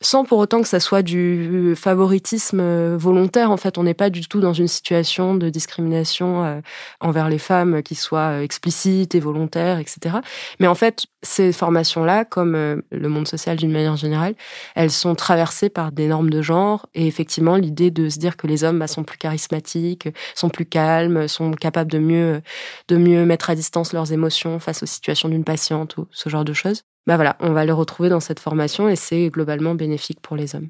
sans 0.00 0.24
pour 0.24 0.38
autant 0.38 0.62
que 0.62 0.68
ça 0.68 0.78
soit 0.78 1.02
du 1.02 1.74
favoritisme 1.76 2.60
euh, 2.60 2.96
volontaire. 2.96 3.50
En 3.50 3.56
fait, 3.56 3.78
on 3.78 3.82
n'est 3.82 3.94
pas 3.94 4.10
du 4.10 4.26
tout 4.28 4.40
dans 4.40 4.52
une 4.52 4.68
situation 4.68 5.34
de 5.34 5.50
discrimination 5.50 6.44
euh, 6.44 6.60
envers 7.00 7.28
les 7.28 7.38
femmes 7.38 7.82
qui 7.82 7.94
soit 7.96 8.38
euh, 8.38 8.42
explicite 8.42 9.14
et 9.14 9.20
volontaire, 9.20 9.78
etc. 9.78 10.16
Mais 10.60 10.68
en 10.68 10.76
fait, 10.76 11.06
ces 11.22 11.52
formations-là, 11.52 12.24
comme 12.24 12.52
le 12.90 13.08
monde 13.08 13.26
social 13.26 13.56
d'une 13.56 13.72
manière 13.72 13.96
générale, 13.96 14.34
elles 14.76 14.92
sont 14.92 15.16
traversées 15.16 15.68
par 15.68 15.90
des 15.90 16.06
normes 16.06 16.30
de 16.30 16.42
genre. 16.42 16.86
Et 16.94 17.08
effectivement, 17.08 17.56
l'idée 17.56 17.90
de 17.90 18.08
se 18.08 18.18
dire 18.18 18.36
que 18.36 18.46
les 18.46 18.62
hommes 18.62 18.78
bah, 18.78 18.86
sont 18.86 19.02
plus 19.02 19.18
charismatiques, 19.18 20.08
sont 20.36 20.48
plus 20.48 20.66
calmes, 20.66 21.26
sont 21.26 21.50
capables 21.52 21.90
de 21.90 21.98
mieux, 21.98 22.40
de 22.86 22.96
mieux 22.96 23.24
mettre 23.24 23.50
à 23.50 23.56
distance 23.56 23.92
leurs 23.92 24.12
émotions 24.12 24.60
face 24.60 24.84
aux 24.84 24.86
situations 24.86 25.28
d'une 25.28 25.44
patiente 25.44 25.96
ou 25.96 26.06
ce 26.12 26.28
genre 26.28 26.44
de 26.44 26.52
choses 26.52 26.84
bah 27.08 27.16
voilà, 27.16 27.36
on 27.40 27.54
va 27.54 27.64
les 27.64 27.72
retrouver 27.72 28.10
dans 28.10 28.20
cette 28.20 28.38
formation 28.38 28.86
et 28.86 28.94
c'est 28.94 29.30
globalement 29.30 29.74
bénéfique 29.74 30.20
pour 30.20 30.36
les 30.36 30.54
hommes. 30.54 30.68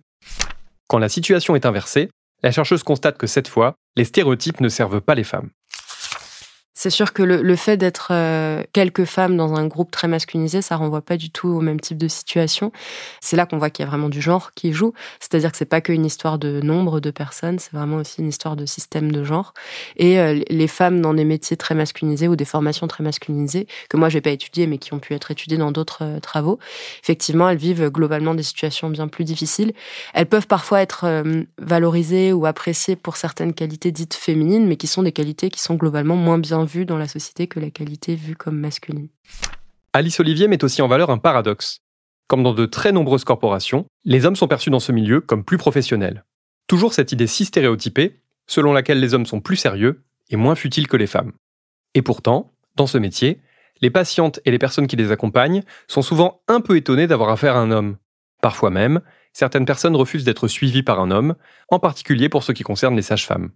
Quand 0.86 0.98
la 0.98 1.08
situation 1.08 1.56
est 1.56 1.66
inversée, 1.66 2.10
la 2.44 2.52
chercheuse 2.52 2.84
constate 2.84 3.18
que 3.18 3.26
cette 3.26 3.48
fois, 3.48 3.74
les 3.96 4.04
stéréotypes 4.04 4.60
ne 4.60 4.68
servent 4.68 5.00
pas 5.00 5.16
les 5.16 5.24
femmes. 5.24 5.50
C'est 6.78 6.90
sûr 6.90 7.12
que 7.12 7.24
le, 7.24 7.56
fait 7.56 7.76
d'être 7.76 8.10
euh, 8.12 8.62
quelques 8.72 9.04
femmes 9.04 9.36
dans 9.36 9.56
un 9.56 9.66
groupe 9.66 9.90
très 9.90 10.06
masculinisé, 10.06 10.62
ça 10.62 10.76
renvoie 10.76 11.00
pas 11.00 11.16
du 11.16 11.28
tout 11.28 11.48
au 11.48 11.60
même 11.60 11.80
type 11.80 11.98
de 11.98 12.06
situation. 12.06 12.70
C'est 13.20 13.36
là 13.36 13.46
qu'on 13.46 13.58
voit 13.58 13.68
qu'il 13.68 13.84
y 13.84 13.86
a 13.88 13.90
vraiment 13.90 14.08
du 14.08 14.20
genre 14.20 14.52
qui 14.54 14.72
joue. 14.72 14.92
C'est-à-dire 15.18 15.50
que 15.50 15.58
c'est 15.58 15.64
pas 15.64 15.80
qu'une 15.80 16.06
histoire 16.06 16.38
de 16.38 16.60
nombre 16.60 17.00
de 17.00 17.10
personnes, 17.10 17.58
c'est 17.58 17.72
vraiment 17.72 17.96
aussi 17.96 18.20
une 18.20 18.28
histoire 18.28 18.54
de 18.54 18.64
système 18.64 19.10
de 19.10 19.24
genre. 19.24 19.54
Et 19.96 20.20
euh, 20.20 20.40
les 20.48 20.68
femmes 20.68 21.00
dans 21.00 21.14
des 21.14 21.24
métiers 21.24 21.56
très 21.56 21.74
masculinisés 21.74 22.28
ou 22.28 22.36
des 22.36 22.44
formations 22.44 22.86
très 22.86 23.02
masculinisées, 23.02 23.66
que 23.90 23.96
moi 23.96 24.08
j'ai 24.08 24.20
pas 24.20 24.30
étudié 24.30 24.68
mais 24.68 24.78
qui 24.78 24.94
ont 24.94 25.00
pu 25.00 25.14
être 25.14 25.32
étudiées 25.32 25.58
dans 25.58 25.72
d'autres 25.72 26.04
euh, 26.04 26.20
travaux, 26.20 26.60
effectivement, 27.02 27.48
elles 27.48 27.58
vivent 27.58 27.90
globalement 27.90 28.36
des 28.36 28.44
situations 28.44 28.88
bien 28.88 29.08
plus 29.08 29.24
difficiles. 29.24 29.72
Elles 30.14 30.26
peuvent 30.26 30.46
parfois 30.46 30.80
être 30.80 31.24
valorisées 31.58 32.32
ou 32.32 32.46
appréciées 32.46 32.94
pour 32.94 33.16
certaines 33.16 33.52
qualités 33.52 33.90
dites 33.90 34.14
féminines, 34.14 34.68
mais 34.68 34.76
qui 34.76 34.86
sont 34.86 35.02
des 35.02 35.10
qualités 35.10 35.50
qui 35.50 35.60
sont 35.60 35.74
globalement 35.74 36.14
moins 36.14 36.38
bien 36.38 36.67
vue 36.68 36.86
dans 36.86 36.98
la 36.98 37.08
société 37.08 37.48
que 37.48 37.58
la 37.58 37.70
qualité 37.70 38.14
vue 38.14 38.36
comme 38.36 38.58
masculine. 38.58 39.08
Alice 39.92 40.20
Olivier 40.20 40.46
met 40.46 40.62
aussi 40.62 40.82
en 40.82 40.88
valeur 40.88 41.10
un 41.10 41.18
paradoxe. 41.18 41.80
Comme 42.28 42.42
dans 42.42 42.52
de 42.52 42.66
très 42.66 42.92
nombreuses 42.92 43.24
corporations, 43.24 43.86
les 44.04 44.26
hommes 44.26 44.36
sont 44.36 44.48
perçus 44.48 44.70
dans 44.70 44.80
ce 44.80 44.92
milieu 44.92 45.20
comme 45.20 45.44
plus 45.44 45.58
professionnels. 45.58 46.24
Toujours 46.66 46.92
cette 46.92 47.12
idée 47.12 47.26
si 47.26 47.46
stéréotypée, 47.46 48.20
selon 48.46 48.72
laquelle 48.72 49.00
les 49.00 49.14
hommes 49.14 49.26
sont 49.26 49.40
plus 49.40 49.56
sérieux 49.56 50.04
et 50.28 50.36
moins 50.36 50.54
futiles 50.54 50.88
que 50.88 50.96
les 50.98 51.06
femmes. 51.06 51.32
Et 51.94 52.02
pourtant, 52.02 52.52
dans 52.76 52.86
ce 52.86 52.98
métier, 52.98 53.40
les 53.80 53.90
patientes 53.90 54.40
et 54.44 54.50
les 54.50 54.58
personnes 54.58 54.86
qui 54.86 54.96
les 54.96 55.10
accompagnent 55.10 55.62
sont 55.86 56.02
souvent 56.02 56.42
un 56.48 56.60
peu 56.60 56.76
étonnées 56.76 57.06
d'avoir 57.06 57.30
affaire 57.30 57.56
à 57.56 57.60
un 57.60 57.70
homme. 57.70 57.96
Parfois 58.42 58.70
même, 58.70 59.00
certaines 59.32 59.64
personnes 59.64 59.96
refusent 59.96 60.24
d'être 60.24 60.48
suivies 60.48 60.82
par 60.82 61.00
un 61.00 61.10
homme, 61.10 61.34
en 61.70 61.78
particulier 61.78 62.28
pour 62.28 62.42
ce 62.42 62.52
qui 62.52 62.62
concerne 62.62 62.94
les 62.94 63.02
sages-femmes. 63.02 63.50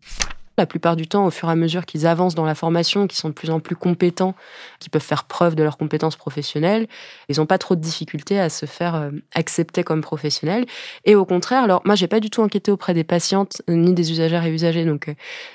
La 0.59 0.66
plupart 0.66 0.97
du 0.97 1.06
temps, 1.06 1.26
au 1.26 1.30
fur 1.30 1.49
et 1.49 1.52
à 1.52 1.54
mesure 1.54 1.87
qu'ils 1.87 2.06
avancent 2.06 2.35
dans 2.35 2.44
la 2.44 2.54
formation, 2.54 3.06
qu'ils 3.06 3.18
sont 3.18 3.30
de 3.30 3.35
plus 3.35 3.49
en 3.49 3.59
plus 3.59 3.75
compétents, 3.75 4.35
qu'ils 4.80 4.90
peuvent 4.90 5.00
faire 5.00 5.25
preuve 5.25 5.54
de 5.54 5.62
leurs 5.62 5.78
compétences 5.78 6.16
professionnelles, 6.16 6.88
ils 7.30 7.38
n'ont 7.38 7.47
pas 7.47 7.56
trop 7.56 7.75
de 7.75 7.80
difficultés 7.80 8.38
à 8.38 8.50
se 8.50 8.66
faire 8.66 8.94
euh, 8.94 9.11
accepter 9.35 9.82
comme 9.82 10.02
professionnels. 10.02 10.66
Et 11.06 11.14
au 11.14 11.25
contraire, 11.25 11.62
alors 11.62 11.80
moi, 11.87 11.94
j'ai 11.94 12.06
pas 12.06 12.21
du 12.21 12.28
tout 12.28 12.42
enquêté 12.42 12.71
auprès 12.71 12.92
des 12.92 13.04
patientes 13.04 13.62
ni 13.66 13.94
des 13.94 14.12
usagères 14.12 14.44
et 14.44 14.50
usagers. 14.50 14.85
Donc, 14.85 15.09
euh, 15.09 15.14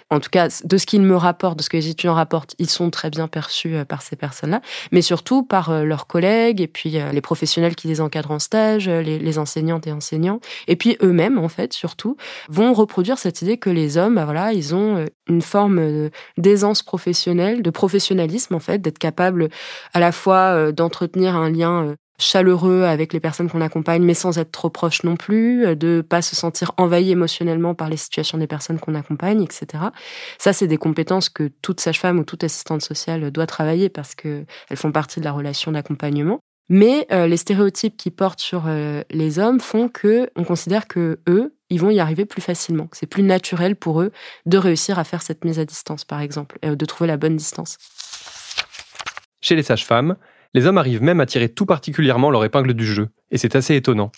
en 0.09 0.19
tout 0.19 0.31
cas, 0.31 0.47
de 0.63 0.77
ce 0.77 0.85
qu'ils 0.87 1.03
me 1.03 1.15
rapportent, 1.15 1.59
de 1.59 1.63
ce 1.63 1.69
que 1.69 1.77
les 1.77 1.89
étudiants 1.89 2.15
rapportent, 2.15 2.55
ils 2.57 2.69
sont 2.69 2.89
très 2.89 3.11
bien 3.11 3.27
perçus 3.27 3.75
euh, 3.75 3.85
par 3.85 4.01
ces 4.01 4.15
personnes-là, 4.15 4.61
mais 4.91 5.03
surtout 5.03 5.43
par 5.43 5.83
leurs 5.83 6.07
collègues 6.07 6.61
et 6.61 6.67
puis 6.67 6.89
les 6.89 7.21
professionnels 7.21 7.75
qui 7.75 7.87
les 7.87 8.01
encadrent 8.01 8.31
en 8.31 8.39
stage, 8.39 8.89
les, 8.89 9.37
enseignantes 9.37 9.85
et 9.87 9.91
enseignants, 9.91 10.39
et 10.67 10.75
puis 10.75 10.97
eux-mêmes, 11.01 11.37
en 11.37 11.49
fait, 11.49 11.73
surtout, 11.73 12.17
vont 12.49 12.73
reproduire 12.73 13.17
cette 13.17 13.41
idée 13.41 13.57
que 13.57 13.69
les 13.69 13.97
hommes, 13.97 14.15
bah 14.15 14.25
voilà, 14.25 14.53
ils 14.53 14.73
ont 14.73 14.86
une 15.27 15.41
forme 15.41 16.09
d'aisance 16.37 16.83
professionnelle, 16.83 17.61
de 17.61 17.69
professionnalisme 17.69 18.55
en 18.55 18.59
fait, 18.59 18.79
d'être 18.79 18.99
capable 18.99 19.49
à 19.93 19.99
la 19.99 20.11
fois 20.11 20.55
euh, 20.55 20.71
d'entretenir 20.71 21.35
un 21.35 21.49
lien 21.49 21.85
euh, 21.85 21.95
chaleureux 22.19 22.83
avec 22.83 23.13
les 23.13 23.19
personnes 23.19 23.49
qu'on 23.49 23.61
accompagne, 23.61 24.03
mais 24.03 24.13
sans 24.13 24.37
être 24.39 24.51
trop 24.51 24.69
proche 24.69 25.03
non 25.03 25.15
plus, 25.15 25.65
euh, 25.65 25.75
de 25.75 26.01
pas 26.07 26.21
se 26.21 26.35
sentir 26.35 26.71
envahi 26.77 27.11
émotionnellement 27.11 27.75
par 27.75 27.89
les 27.89 27.97
situations 27.97 28.37
des 28.37 28.47
personnes 28.47 28.79
qu'on 28.79 28.95
accompagne, 28.95 29.41
etc. 29.41 29.85
Ça, 30.37 30.53
c'est 30.53 30.67
des 30.67 30.77
compétences 30.77 31.29
que 31.29 31.49
toute 31.61 31.79
sage-femme 31.79 32.19
ou 32.19 32.23
toute 32.23 32.43
assistante 32.43 32.81
sociale 32.81 33.31
doit 33.31 33.47
travailler 33.47 33.89
parce 33.89 34.15
que 34.15 34.45
elles 34.69 34.77
font 34.77 34.91
partie 34.91 35.19
de 35.19 35.25
la 35.25 35.31
relation 35.31 35.71
d'accompagnement. 35.71 36.39
Mais 36.69 37.07
les 37.09 37.37
stéréotypes 37.37 37.95
qui 37.95 38.11
portent 38.11 38.41
sur 38.41 38.65
les 39.09 39.39
hommes 39.39 39.59
font 39.59 39.87
que 39.87 40.29
on 40.35 40.43
considère 40.43 40.87
que 40.87 41.19
eux, 41.27 41.53
ils 41.69 41.79
vont 41.79 41.89
y 41.89 41.99
arriver 41.99 42.25
plus 42.25 42.41
facilement. 42.41 42.87
C'est 42.91 43.07
plus 43.07 43.23
naturel 43.23 43.75
pour 43.75 44.01
eux 44.01 44.11
de 44.45 44.57
réussir 44.57 44.99
à 44.99 45.03
faire 45.03 45.21
cette 45.21 45.45
mise 45.45 45.59
à 45.59 45.65
distance, 45.65 46.03
par 46.05 46.21
exemple, 46.21 46.59
de 46.61 46.85
trouver 46.85 47.07
la 47.07 47.17
bonne 47.17 47.35
distance. 47.35 47.77
Chez 49.41 49.55
les 49.55 49.63
sages-femmes, 49.63 50.17
les 50.53 50.65
hommes 50.65 50.77
arrivent 50.77 51.03
même 51.03 51.19
à 51.19 51.25
tirer 51.25 51.49
tout 51.49 51.65
particulièrement 51.65 52.31
leur 52.31 52.43
épingle 52.43 52.73
du 52.73 52.85
jeu, 52.85 53.09
et 53.31 53.37
c'est 53.37 53.55
assez 53.55 53.75
étonnant. 53.75 54.11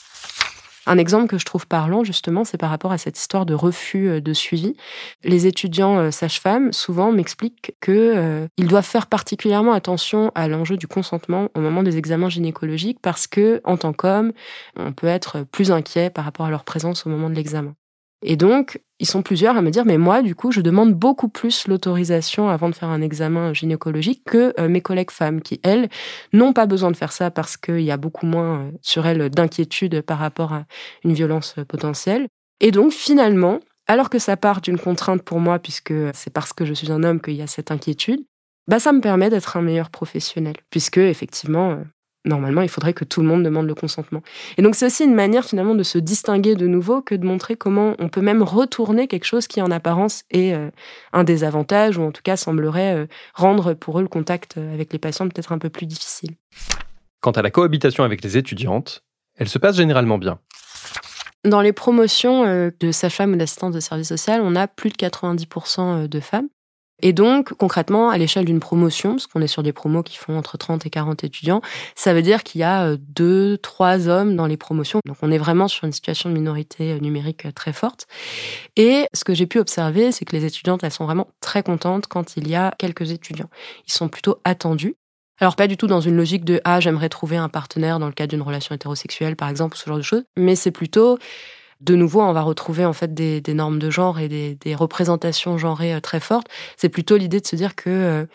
Un 0.90 0.98
exemple 0.98 1.28
que 1.28 1.38
je 1.38 1.46
trouve 1.46 1.68
parlant, 1.68 2.04
justement, 2.04 2.44
c'est 2.44 2.58
par 2.58 2.72
rapport 2.72 2.92
à 2.92 2.98
cette 2.98 3.16
histoire 3.16 3.46
de 3.46 3.54
refus 3.54 4.10
euh, 4.10 4.22
de 4.22 4.34
suivi. 4.34 4.76
Les 5.24 5.46
étudiants 5.46 6.00
euh, 6.00 6.10
sages-femmes, 6.10 6.74
souvent, 6.74 7.12
m'expliquent 7.12 7.76
qu'ils 7.80 7.94
euh, 7.94 8.48
doivent 8.58 8.84
faire 8.84 9.06
particulièrement 9.06 9.74
attention 9.74 10.32
à 10.34 10.48
l'enjeu 10.48 10.78
du 10.78 10.88
consentement 10.88 11.50
au 11.54 11.60
moment 11.60 11.84
des 11.84 11.98
examens 11.98 12.30
gynécologiques 12.30 12.98
parce 13.04 13.28
que, 13.28 13.62
en 13.66 13.78
tant 13.78 13.94
qu'homme, 13.94 14.34
on 14.78 14.92
peut 14.92 15.06
être 15.06 15.44
plus 15.52 15.72
inquiet 15.72 16.10
par 16.10 16.26
rapport 16.26 16.48
à 16.48 16.50
leur 16.50 16.64
présence 16.64 17.06
au 17.06 17.10
moment 17.12 17.30
de 17.30 17.36
l'examen. 17.36 17.76
Et 18.22 18.36
donc, 18.36 18.82
ils 19.00 19.08
sont 19.08 19.22
plusieurs 19.22 19.56
à 19.56 19.62
me 19.62 19.70
dire, 19.70 19.86
mais 19.86 19.98
moi, 19.98 20.22
du 20.22 20.36
coup, 20.36 20.52
je 20.52 20.60
demande 20.60 20.94
beaucoup 20.94 21.30
plus 21.30 21.68
l'autorisation 21.68 22.50
avant 22.50 22.70
de 22.70 22.76
faire 22.76 22.90
un 22.90 23.02
examen 23.02 23.54
gynécologique 23.54 24.24
que 24.26 24.54
euh, 24.60 24.68
mes 24.68 24.82
collègues 24.82 25.12
femmes 25.12 25.42
qui, 25.42 25.62
elles, 25.64 25.90
n'ont 26.34 26.52
pas 26.52 26.66
besoin 26.66 26.92
de 26.92 26.98
faire 26.98 27.14
ça 27.14 27.32
parce 27.32 27.56
qu'il 27.56 27.82
y 27.82 27.92
a 27.92 27.98
beaucoup 27.98 28.26
moins 28.26 28.60
euh, 28.60 28.72
sur 28.82 29.08
elles 29.08 29.30
d'inquiétude 29.30 30.02
par 30.02 30.20
rapport 30.20 30.54
à 30.54 30.66
une 31.06 31.14
violence 31.14 31.56
euh, 31.58 31.66
potentielle. 31.66 32.28
Et 32.60 32.72
donc, 32.72 32.92
finalement, 32.92 33.60
alors 33.88 34.10
que 34.10 34.20
ça 34.20 34.36
part 34.36 34.60
d'une 34.60 34.78
contrainte 34.78 35.24
pour 35.24 35.40
moi, 35.40 35.60
puisque 35.60 35.94
c'est 36.14 36.34
parce 36.34 36.52
que 36.52 36.66
je 36.66 36.74
suis 36.74 36.92
un 36.92 37.04
homme 37.04 37.22
qu'il 37.22 37.36
y 37.36 37.42
a 37.42 37.48
cette 37.48 37.72
inquiétude, 37.72 38.26
bah, 38.68 38.80
ça 38.80 38.92
me 38.92 39.00
permet 39.00 39.30
d'être 39.30 39.56
un 39.56 39.62
meilleur 39.62 39.90
professionnel, 39.90 40.56
puisque 40.70 40.98
effectivement, 40.98 41.80
normalement, 42.26 42.62
il 42.62 42.70
faudrait 42.70 42.94
que 42.94 43.06
tout 43.06 43.22
le 43.22 43.28
monde 43.28 43.44
demande 43.44 43.68
le 43.68 43.76
consentement. 43.76 44.22
Et 44.58 44.62
donc, 44.62 44.76
c'est 44.76 44.86
aussi 44.86 45.04
une 45.06 45.16
manière 45.16 45.46
finalement 45.46 45.76
de 45.76 45.84
se 45.84 45.98
distinguer 45.98 46.56
de 46.56 46.68
nouveau 46.68 47.02
que 47.02 47.16
de 47.16 47.26
montrer 47.26 47.56
comment 47.56 47.96
on 48.00 48.10
peut 48.10 48.22
même 48.22 48.44
retourner 48.44 49.08
quelque 49.08 49.26
chose 49.26 49.48
qui, 49.48 49.62
en 49.62 49.72
apparence, 49.72 50.24
est 50.32 50.54
euh, 50.54 50.70
un 51.14 51.24
désavantage 51.24 51.98
ou 51.98 52.04
en 52.04 52.12
tout 52.12 52.22
cas 52.24 52.36
semblerait 52.36 52.96
euh, 52.96 53.06
rendre 53.34 53.74
pour 53.74 54.00
eux 54.00 54.02
le 54.02 54.08
contact 54.08 54.58
euh, 54.58 54.74
avec 54.74 54.92
les 54.92 55.00
patients 55.00 55.28
peut-être 55.28 55.52
un 55.52 55.60
peu 55.60 55.70
plus 55.70 55.86
difficile. 55.86 56.36
Quant 57.22 57.32
à 57.32 57.42
la 57.42 57.52
cohabitation 57.52 58.04
avec 58.04 58.24
les 58.24 58.38
étudiantes, 58.38 59.04
elle 59.38 59.50
se 59.50 59.60
passe 59.60 59.78
généralement 59.78 60.18
bien. 60.18 60.40
Dans 61.46 61.62
les 61.62 61.72
promotions 61.72 62.44
de 62.44 62.92
sage-femme 62.92 63.34
ou 63.34 63.36
d'assistance 63.38 63.74
de 63.74 63.80
service 63.80 64.10
social, 64.10 64.42
on 64.44 64.58
a 64.58 64.68
plus 64.68 64.90
de 64.90 64.96
90% 64.96 66.08
de 66.08 66.20
femmes. 66.20 66.50
Et 67.02 67.14
donc, 67.14 67.54
concrètement, 67.54 68.10
à 68.10 68.18
l'échelle 68.18 68.46
d'une 68.46 68.60
promotion, 68.60 69.12
parce 69.12 69.28
qu'on 69.28 69.42
est 69.42 69.48
sur 69.48 69.64
des 69.64 69.74
promos 69.74 70.04
qui 70.04 70.18
font 70.18 70.38
entre 70.38 70.58
30 70.58 70.86
et 70.86 70.90
40 70.90 71.24
étudiants, 71.24 71.62
ça 71.96 72.14
veut 72.14 72.22
dire 72.22 72.44
qu'il 72.44 72.62
y 72.62 72.64
a 72.64 72.86
euh, 72.86 72.98
deux, 73.00 73.58
trois 73.58 74.08
hommes 74.08 74.36
dans 74.36 74.48
les 74.48 74.58
promotions. 74.58 75.00
Donc, 75.06 75.18
on 75.22 75.32
est 75.32 75.38
vraiment 75.38 75.68
sur 75.68 75.86
une 75.86 75.92
situation 75.92 76.30
de 76.30 76.36
minorité 76.36 76.94
euh, 76.94 77.00
numérique 77.00 77.46
euh, 77.46 77.52
très 77.52 77.74
forte. 77.74 78.08
Et 78.76 79.06
ce 79.14 79.24
que 79.24 79.34
j'ai 79.34 79.46
pu 79.46 79.60
observer, 79.60 80.12
c'est 80.12 80.26
que 80.26 80.36
les 80.36 80.46
étudiantes, 80.46 80.84
elles 80.84 80.92
sont 80.92 81.06
vraiment 81.06 81.28
très 81.42 81.64
contentes 81.64 82.08
quand 82.08 82.38
il 82.38 82.48
y 82.48 82.56
a 82.56 82.74
quelques 82.78 83.12
étudiants. 83.12 83.50
Ils 83.88 83.94
sont 83.94 84.10
plutôt 84.10 84.40
attendus. 84.44 84.96
Alors 85.42 85.56
pas 85.56 85.68
du 85.68 85.78
tout 85.78 85.88
dans 85.88 86.02
une 86.02 86.18
logique 86.18 86.44
de 86.44 86.60
ah 86.66 86.82
j'aimerais 86.82 87.08
trouver 87.08 87.38
un 87.38 87.48
partenaire 87.48 88.00
dans 88.00 88.08
le 88.08 88.12
cadre 88.12 88.32
d'une 88.32 88.42
relation 88.42 88.76
hétérosexuelle 88.76 89.38
par 89.38 89.48
exemple 89.48 89.78
ce 89.78 89.86
genre 89.86 89.98
de 89.98 90.04
choses, 90.04 90.24
mais 90.36 90.56
c'est 90.56 90.72
plutôt 90.72 91.18
de 91.82 91.96
nouveau, 91.96 92.22
on 92.22 92.34
va 92.34 92.42
retrouver 92.42 92.84
en 92.84 92.92
fait 92.92 93.14
des, 93.14 93.42
normes 93.54 93.80
de 93.80 93.90
genre 93.90 94.20
et 94.20 94.28
des, 94.28 94.76
représentations 94.76 95.58
genrées 95.58 95.94
euh, 95.94 96.02
très 96.02 96.20
fortes. 96.20 96.48
C'est 96.76 96.90
plutôt 96.90 97.16
l'idée 97.16 97.40
de 97.40 97.48
se 97.48 97.56
dire 97.56 97.76
que 97.76 97.90
euh, 97.90 98.26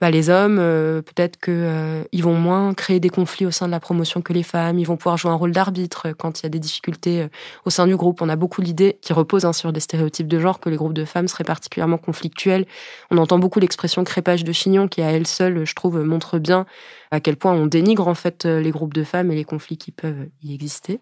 bah, 0.00 0.10
les 0.10 0.30
hommes, 0.30 0.58
euh, 0.58 1.02
peut-être 1.02 1.36
que 1.36 2.04
ils 2.12 2.22
vont 2.22 2.34
moins 2.34 2.72
créer 2.72 3.00
des 3.00 3.10
conflits 3.10 3.44
au 3.44 3.50
sein 3.50 3.66
de 3.66 3.72
la 3.72 3.80
promotion 3.80 4.22
que 4.22 4.32
les 4.32 4.42
femmes. 4.42 4.78
Ils 4.78 4.86
vont 4.86 4.96
pouvoir 4.96 5.18
jouer 5.18 5.30
un 5.30 5.34
rôle 5.34 5.52
d'arbitre 5.52 6.12
quand 6.16 6.40
il 6.40 6.42
y 6.44 6.46
a 6.46 6.48
des 6.48 6.58
difficultés 6.58 7.28
au 7.66 7.70
sein 7.70 7.86
du 7.86 7.96
groupe. 7.96 8.22
On 8.22 8.28
a 8.30 8.36
beaucoup 8.36 8.62
l'idée 8.62 8.98
qui 9.02 9.12
repose 9.12 9.44
hein, 9.44 9.52
sur 9.52 9.72
des 9.72 9.80
stéréotypes 9.80 10.28
de 10.28 10.40
genre 10.40 10.58
que 10.58 10.70
les 10.70 10.76
groupes 10.76 10.94
de 10.94 11.04
femmes 11.04 11.28
seraient 11.28 11.44
particulièrement 11.44 11.98
conflictuels. 11.98 12.66
On 13.10 13.18
entend 13.18 13.38
beaucoup 13.38 13.60
l'expression 13.60 14.02
crépage 14.04 14.44
de 14.44 14.52
chignon 14.52 14.88
qui 14.88 15.02
à 15.02 15.10
elle 15.12 15.26
seule, 15.26 15.66
je 15.66 15.74
trouve, 15.74 16.02
montre 16.02 16.38
bien 16.38 16.64
à 17.10 17.20
quel 17.20 17.36
point 17.36 17.52
on 17.52 17.66
dénigre 17.66 18.08
en 18.08 18.14
fait 18.14 18.44
les 18.46 18.70
groupes 18.70 18.94
de 18.94 19.04
femmes 19.04 19.30
et 19.30 19.34
les 19.34 19.44
conflits 19.44 19.76
qui 19.76 19.92
peuvent 19.92 20.28
y 20.42 20.54
exister. 20.54 21.00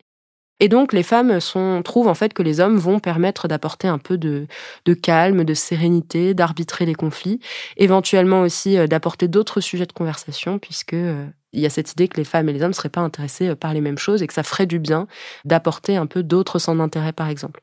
Et 0.61 0.69
donc 0.69 0.93
les 0.93 1.03
femmes 1.03 1.41
sont, 1.41 1.83
trouvent 1.83 2.09
en 2.09 2.15
fait 2.15 2.33
que 2.33 2.43
les 2.43 2.61
hommes 2.61 2.77
vont 2.77 3.01
permettre 3.01 3.49
d'apporter 3.49 3.89
un 3.89 3.99
peu 3.99 4.17
de, 4.17 4.47
calme, 4.95 5.45
de 5.45 5.55
sérénité, 5.55 6.35
d'arbitrer 6.35 6.87
les 6.87 6.95
conflits, 6.95 7.41
éventuellement 7.77 8.43
aussi 8.43 8.79
euh, 8.79 8.87
d'apporter 8.87 9.27
d'autres 9.27 9.61
sujets 9.61 9.87
de 9.87 9.93
conversation, 9.93 10.59
puisque 10.61 10.95
euh, 10.95 11.27
il 11.53 11.61
y 11.61 11.67
a 11.67 11.71
cette 11.71 11.93
idée 11.93 12.07
que 12.07 12.17
les 12.17 12.25
femmes 12.25 12.49
et 12.49 12.53
les 12.53 12.63
hommes 12.63 12.69
ne 12.69 12.75
seraient 12.75 12.89
pas 12.89 13.01
intéressés 13.01 13.49
euh, 13.49 13.57
par 13.57 13.75
les 13.75 13.81
mêmes 13.81 13.99
choses 13.99 14.23
et 14.23 14.29
que 14.29 14.35
ça 14.35 14.45
ferait 14.45 14.67
du 14.67 14.79
bien 14.79 15.09
d'apporter 15.45 15.97
un 15.97 16.07
peu 16.07 16.23
d'autres 16.23 16.61
centres 16.61 16.79
d'intérêt, 16.79 17.13
par 17.13 17.29
exemple. 17.29 17.61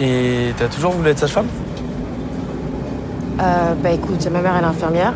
Et 0.00 0.54
t'as 0.56 0.68
toujours 0.68 0.92
voulu 0.92 1.10
être 1.10 1.18
sage-femme? 1.18 1.48
Bah 3.36 3.90
écoute, 3.92 4.26
ma 4.28 4.40
mère 4.40 4.56
elle 4.56 4.64
est 4.64 4.66
infirmière. 4.66 5.14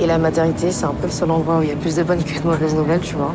Et 0.00 0.06
la 0.06 0.18
maternité, 0.18 0.70
c'est 0.70 0.84
un 0.84 0.94
peu 0.94 1.06
le 1.06 1.12
seul 1.12 1.30
endroit 1.30 1.58
où 1.58 1.62
il 1.62 1.68
y 1.68 1.72
a 1.72 1.76
plus 1.76 1.96
de 1.96 2.02
bonnes 2.04 2.22
que 2.22 2.40
de 2.40 2.46
mauvaises 2.46 2.74
nouvelles, 2.74 3.00
tu 3.00 3.16
vois. 3.16 3.34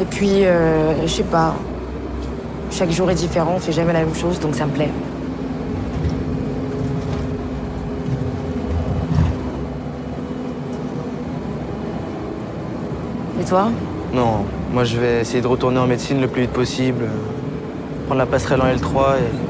Et 0.00 0.04
puis, 0.04 0.44
euh, 0.44 1.02
je 1.02 1.06
sais 1.06 1.22
pas, 1.24 1.54
chaque 2.70 2.90
jour 2.90 3.10
est 3.10 3.14
différent, 3.14 3.54
on 3.56 3.58
fait 3.58 3.72
jamais 3.72 3.92
la 3.92 4.00
même 4.00 4.14
chose, 4.14 4.38
donc 4.40 4.54
ça 4.54 4.64
me 4.64 4.70
plaît. 4.70 4.90
Et 13.40 13.44
toi? 13.44 13.70
Non, 14.14 14.44
moi 14.72 14.84
je 14.84 14.96
vais 14.96 15.20
essayer 15.20 15.42
de 15.42 15.46
retourner 15.46 15.78
en 15.78 15.86
médecine 15.86 16.20
le 16.20 16.28
plus 16.28 16.42
vite 16.42 16.52
possible, 16.52 17.04
prendre 18.06 18.18
la 18.18 18.26
passerelle 18.26 18.62
en 18.62 18.66
L3 18.66 19.16
et 19.18 19.47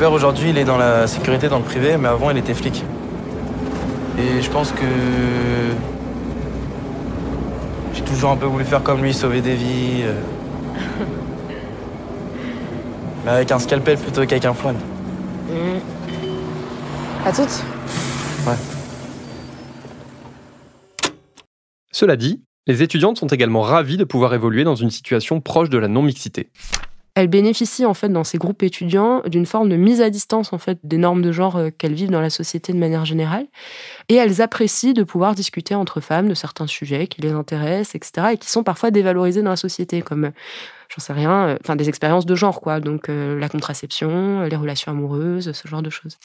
père 0.00 0.12
aujourd'hui, 0.12 0.48
il 0.48 0.56
est 0.56 0.64
dans 0.64 0.78
la 0.78 1.06
sécurité, 1.06 1.50
dans 1.50 1.58
le 1.58 1.64
privé, 1.64 1.98
mais 1.98 2.08
avant, 2.08 2.30
il 2.30 2.38
était 2.38 2.54
flic. 2.54 2.82
Et 4.18 4.40
je 4.40 4.48
pense 4.48 4.72
que 4.72 4.86
j'ai 7.92 8.00
toujours 8.00 8.30
un 8.30 8.38
peu 8.38 8.46
voulu 8.46 8.64
faire 8.64 8.82
comme 8.82 9.02
lui, 9.02 9.12
sauver 9.12 9.42
des 9.42 9.54
vies. 9.54 10.04
euh. 10.04 10.14
mais 13.26 13.30
avec 13.30 13.52
un 13.52 13.58
scalpel 13.58 13.98
plutôt 13.98 14.24
qu'avec 14.24 14.46
un 14.46 14.54
fouane. 14.54 14.78
À 17.26 17.30
toutes 17.30 17.62
Ouais. 18.46 18.54
Cela 21.92 22.16
dit, 22.16 22.42
les 22.66 22.82
étudiantes 22.82 23.18
sont 23.18 23.26
également 23.26 23.60
ravies 23.60 23.98
de 23.98 24.04
pouvoir 24.04 24.32
évoluer 24.32 24.64
dans 24.64 24.76
une 24.76 24.90
situation 24.90 25.42
proche 25.42 25.68
de 25.68 25.76
la 25.76 25.88
non-mixité. 25.88 26.48
Elles 27.14 27.28
bénéficient 27.28 27.86
en 27.86 27.94
fait 27.94 28.08
dans 28.08 28.24
ces 28.24 28.38
groupes 28.38 28.62
étudiants 28.62 29.22
d'une 29.26 29.46
forme 29.46 29.68
de 29.68 29.76
mise 29.76 30.00
à 30.00 30.10
distance 30.10 30.52
en 30.52 30.58
fait 30.58 30.78
des 30.84 30.96
normes 30.96 31.22
de 31.22 31.32
genre 31.32 31.56
euh, 31.56 31.70
qu'elles 31.70 31.94
vivent 31.94 32.10
dans 32.10 32.20
la 32.20 32.30
société 32.30 32.72
de 32.72 32.78
manière 32.78 33.04
générale, 33.04 33.46
et 34.08 34.14
elles 34.14 34.40
apprécient 34.40 34.92
de 34.92 35.02
pouvoir 35.02 35.34
discuter 35.34 35.74
entre 35.74 36.00
femmes 36.00 36.28
de 36.28 36.34
certains 36.34 36.66
sujets 36.66 37.06
qui 37.06 37.20
les 37.20 37.32
intéressent, 37.32 37.94
etc., 37.94 38.28
et 38.32 38.36
qui 38.38 38.50
sont 38.50 38.62
parfois 38.62 38.90
dévalorisés 38.90 39.42
dans 39.42 39.50
la 39.50 39.56
société, 39.56 40.02
comme 40.02 40.26
euh, 40.26 40.30
j'en 40.88 41.00
sais 41.00 41.12
rien, 41.12 41.48
euh, 41.48 41.56
enfin 41.62 41.76
des 41.76 41.88
expériences 41.88 42.26
de 42.26 42.34
genre 42.34 42.60
quoi, 42.60 42.80
donc 42.80 43.08
la 43.08 43.48
contraception, 43.48 44.42
les 44.42 44.56
relations 44.56 44.92
amoureuses, 44.92 45.52
ce 45.52 45.68
genre 45.68 45.82
de 45.82 45.90
choses. 45.90 46.18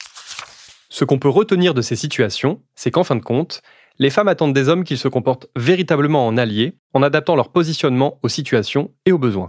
Ce 0.88 1.04
qu'on 1.04 1.18
peut 1.18 1.28
retenir 1.28 1.74
de 1.74 1.82
ces 1.82 1.96
situations, 1.96 2.60
c'est 2.74 2.90
qu'en 2.90 3.04
fin 3.04 3.16
de 3.16 3.20
compte, 3.20 3.62
les 3.98 4.10
femmes 4.10 4.28
attendent 4.28 4.54
des 4.54 4.68
hommes 4.68 4.84
qu'ils 4.84 4.98
se 4.98 5.08
comportent 5.08 5.46
véritablement 5.56 6.26
en 6.26 6.36
alliés, 6.36 6.76
en 6.94 7.02
adaptant 7.02 7.34
leur 7.34 7.50
positionnement 7.50 8.18
aux 8.22 8.28
situations 8.28 8.92
et 9.04 9.12
aux 9.12 9.18
besoins. 9.18 9.48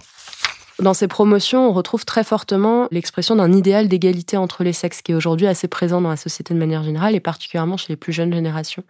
Dans 0.79 0.93
ces 0.93 1.07
promotions, 1.07 1.67
on 1.67 1.73
retrouve 1.73 2.05
très 2.05 2.23
fortement 2.23 2.87
l'expression 2.91 3.35
d'un 3.35 3.51
idéal 3.51 3.87
d'égalité 3.87 4.37
entre 4.37 4.63
les 4.63 4.73
sexes 4.73 5.01
qui 5.01 5.11
est 5.11 5.15
aujourd'hui 5.15 5.47
assez 5.47 5.67
présent 5.67 6.01
dans 6.01 6.09
la 6.09 6.17
société 6.17 6.53
de 6.53 6.59
manière 6.59 6.83
générale 6.83 7.15
et 7.15 7.19
particulièrement 7.19 7.77
chez 7.77 7.87
les 7.89 7.95
plus 7.95 8.13
jeunes 8.13 8.31
générations. 8.31 8.83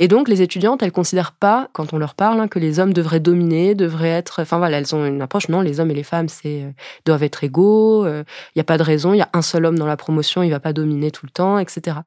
Et 0.00 0.08
donc, 0.08 0.28
les 0.28 0.42
étudiantes, 0.42 0.82
elles 0.82 0.92
considèrent 0.92 1.32
pas, 1.32 1.70
quand 1.72 1.94
on 1.94 1.98
leur 1.98 2.14
parle, 2.14 2.40
hein, 2.40 2.48
que 2.48 2.58
les 2.58 2.78
hommes 2.78 2.92
devraient 2.92 3.20
dominer, 3.20 3.74
devraient 3.74 4.10
être. 4.10 4.42
Enfin 4.42 4.58
voilà, 4.58 4.78
elles 4.78 4.94
ont 4.94 5.06
une 5.06 5.22
approche. 5.22 5.48
Non, 5.48 5.62
les 5.62 5.80
hommes 5.80 5.90
et 5.90 5.94
les 5.94 6.02
femmes, 6.02 6.28
c'est 6.28 6.62
euh, 6.62 6.70
doivent 7.06 7.22
être 7.22 7.42
égaux. 7.42 8.06
Il 8.06 8.24
n'y 8.54 8.60
a 8.60 8.64
pas 8.64 8.76
de 8.76 8.82
raison. 8.82 9.14
Il 9.14 9.18
y 9.18 9.22
a 9.22 9.30
un 9.32 9.42
seul 9.42 9.64
homme 9.64 9.78
dans 9.78 9.86
la 9.86 9.96
promotion, 9.96 10.42
il 10.42 10.50
va 10.50 10.60
pas 10.60 10.74
dominer 10.74 11.10
tout 11.10 11.24
le 11.24 11.30
temps, 11.30 11.58
etc. 11.58 12.00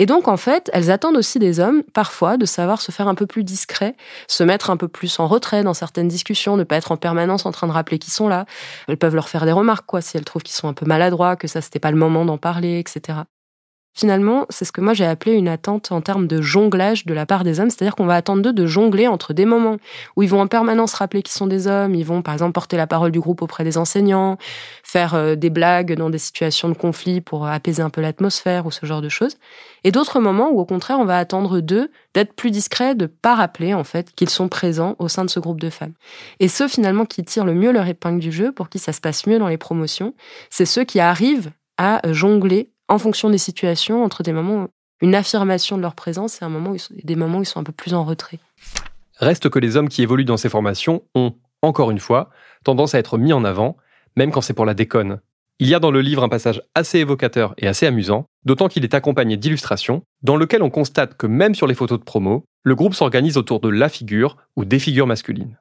Et 0.00 0.06
donc, 0.06 0.28
en 0.28 0.38
fait, 0.38 0.70
elles 0.72 0.90
attendent 0.90 1.18
aussi 1.18 1.38
des 1.38 1.60
hommes, 1.60 1.82
parfois, 1.82 2.38
de 2.38 2.46
savoir 2.46 2.80
se 2.80 2.90
faire 2.90 3.06
un 3.06 3.14
peu 3.14 3.26
plus 3.26 3.44
discret, 3.44 3.96
se 4.28 4.42
mettre 4.42 4.70
un 4.70 4.78
peu 4.78 4.88
plus 4.88 5.20
en 5.20 5.28
retrait 5.28 5.62
dans 5.62 5.74
certaines 5.74 6.08
discussions, 6.08 6.56
ne 6.56 6.64
pas 6.64 6.76
être 6.76 6.90
en 6.90 6.96
permanence 6.96 7.44
en 7.44 7.52
train 7.52 7.66
de 7.66 7.72
rappeler 7.72 7.98
qu'ils 7.98 8.14
sont 8.14 8.26
là. 8.26 8.46
Elles 8.88 8.96
peuvent 8.96 9.14
leur 9.14 9.28
faire 9.28 9.44
des 9.44 9.52
remarques, 9.52 9.84
quoi, 9.84 10.00
si 10.00 10.16
elles 10.16 10.24
trouvent 10.24 10.42
qu'ils 10.42 10.54
sont 10.54 10.68
un 10.68 10.72
peu 10.72 10.86
maladroits, 10.86 11.36
que 11.36 11.48
ça, 11.48 11.60
c'était 11.60 11.80
pas 11.80 11.90
le 11.90 11.98
moment 11.98 12.24
d'en 12.24 12.38
parler, 12.38 12.78
etc. 12.78 13.18
Finalement, 13.92 14.46
c'est 14.50 14.64
ce 14.64 14.70
que 14.70 14.80
moi 14.80 14.94
j'ai 14.94 15.04
appelé 15.04 15.32
une 15.32 15.48
attente 15.48 15.90
en 15.90 16.00
termes 16.00 16.28
de 16.28 16.40
jonglage 16.40 17.06
de 17.06 17.12
la 17.12 17.26
part 17.26 17.42
des 17.42 17.58
hommes, 17.58 17.70
c'est-à-dire 17.70 17.96
qu'on 17.96 18.06
va 18.06 18.14
attendre 18.14 18.40
d'eux 18.40 18.52
de 18.52 18.64
jongler 18.64 19.08
entre 19.08 19.32
des 19.32 19.44
moments 19.44 19.78
où 20.14 20.22
ils 20.22 20.28
vont 20.28 20.40
en 20.40 20.46
permanence 20.46 20.94
rappeler 20.94 21.22
qu'ils 21.22 21.34
sont 21.34 21.48
des 21.48 21.66
hommes, 21.66 21.96
ils 21.96 22.04
vont 22.04 22.22
par 22.22 22.32
exemple 22.34 22.52
porter 22.52 22.76
la 22.76 22.86
parole 22.86 23.10
du 23.10 23.18
groupe 23.18 23.42
auprès 23.42 23.64
des 23.64 23.78
enseignants, 23.78 24.38
faire 24.84 25.14
euh, 25.14 25.34
des 25.34 25.50
blagues 25.50 25.94
dans 25.94 26.08
des 26.08 26.18
situations 26.18 26.68
de 26.68 26.74
conflit 26.74 27.20
pour 27.20 27.48
apaiser 27.48 27.82
un 27.82 27.90
peu 27.90 28.00
l'atmosphère 28.00 28.64
ou 28.64 28.70
ce 28.70 28.86
genre 28.86 29.02
de 29.02 29.08
choses, 29.08 29.36
et 29.82 29.90
d'autres 29.90 30.20
moments 30.20 30.50
où 30.50 30.60
au 30.60 30.64
contraire 30.64 31.00
on 31.00 31.04
va 31.04 31.18
attendre 31.18 31.60
d'eux 31.60 31.90
d'être 32.14 32.34
plus 32.34 32.52
discrets, 32.52 32.94
de 32.94 33.06
pas 33.06 33.34
rappeler 33.34 33.74
en 33.74 33.84
fait 33.84 34.12
qu'ils 34.14 34.30
sont 34.30 34.48
présents 34.48 34.94
au 35.00 35.08
sein 35.08 35.24
de 35.24 35.30
ce 35.30 35.40
groupe 35.40 35.60
de 35.60 35.70
femmes. 35.70 35.94
Et 36.38 36.46
ceux 36.46 36.68
finalement 36.68 37.06
qui 37.06 37.24
tirent 37.24 37.44
le 37.44 37.54
mieux 37.54 37.72
leur 37.72 37.88
épingle 37.88 38.20
du 38.20 38.30
jeu, 38.30 38.52
pour 38.52 38.68
qui 38.68 38.78
ça 38.78 38.92
se 38.92 39.00
passe 39.00 39.26
mieux 39.26 39.40
dans 39.40 39.48
les 39.48 39.58
promotions, 39.58 40.14
c'est 40.48 40.66
ceux 40.66 40.84
qui 40.84 41.00
arrivent 41.00 41.50
à 41.76 42.00
jongler 42.12 42.70
en 42.90 42.98
fonction 42.98 43.30
des 43.30 43.38
situations, 43.38 44.04
entre 44.04 44.22
des 44.22 44.32
moments, 44.32 44.68
une 45.00 45.14
affirmation 45.14 45.76
de 45.76 45.82
leur 45.82 45.94
présence 45.94 46.42
et 46.42 46.44
un 46.44 46.50
moment 46.50 46.74
des 47.04 47.16
moments 47.16 47.38
où 47.38 47.42
ils 47.42 47.46
sont 47.46 47.60
un 47.60 47.64
peu 47.64 47.72
plus 47.72 47.94
en 47.94 48.04
retrait. 48.04 48.38
Reste 49.16 49.48
que 49.48 49.58
les 49.58 49.76
hommes 49.76 49.88
qui 49.88 50.02
évoluent 50.02 50.24
dans 50.24 50.36
ces 50.36 50.48
formations 50.48 51.02
ont, 51.14 51.34
encore 51.62 51.90
une 51.90 52.00
fois, 52.00 52.30
tendance 52.64 52.94
à 52.94 52.98
être 52.98 53.16
mis 53.16 53.32
en 53.32 53.44
avant, 53.44 53.76
même 54.16 54.32
quand 54.32 54.40
c'est 54.40 54.54
pour 54.54 54.66
la 54.66 54.74
déconne. 54.74 55.20
Il 55.60 55.68
y 55.68 55.74
a 55.74 55.78
dans 55.78 55.90
le 55.90 56.00
livre 56.00 56.24
un 56.24 56.28
passage 56.28 56.62
assez 56.74 56.98
évocateur 56.98 57.54
et 57.58 57.68
assez 57.68 57.86
amusant, 57.86 58.26
d'autant 58.44 58.68
qu'il 58.68 58.82
est 58.82 58.94
accompagné 58.94 59.36
d'illustrations, 59.36 60.02
dans 60.22 60.36
lequel 60.36 60.62
on 60.62 60.70
constate 60.70 61.16
que 61.16 61.26
même 61.26 61.54
sur 61.54 61.66
les 61.66 61.74
photos 61.74 61.98
de 61.98 62.04
promo, 62.04 62.44
le 62.64 62.74
groupe 62.74 62.94
s'organise 62.94 63.36
autour 63.36 63.60
de 63.60 63.68
la 63.68 63.88
figure 63.88 64.36
ou 64.56 64.64
des 64.64 64.78
figures 64.78 65.06
masculines. 65.06 65.58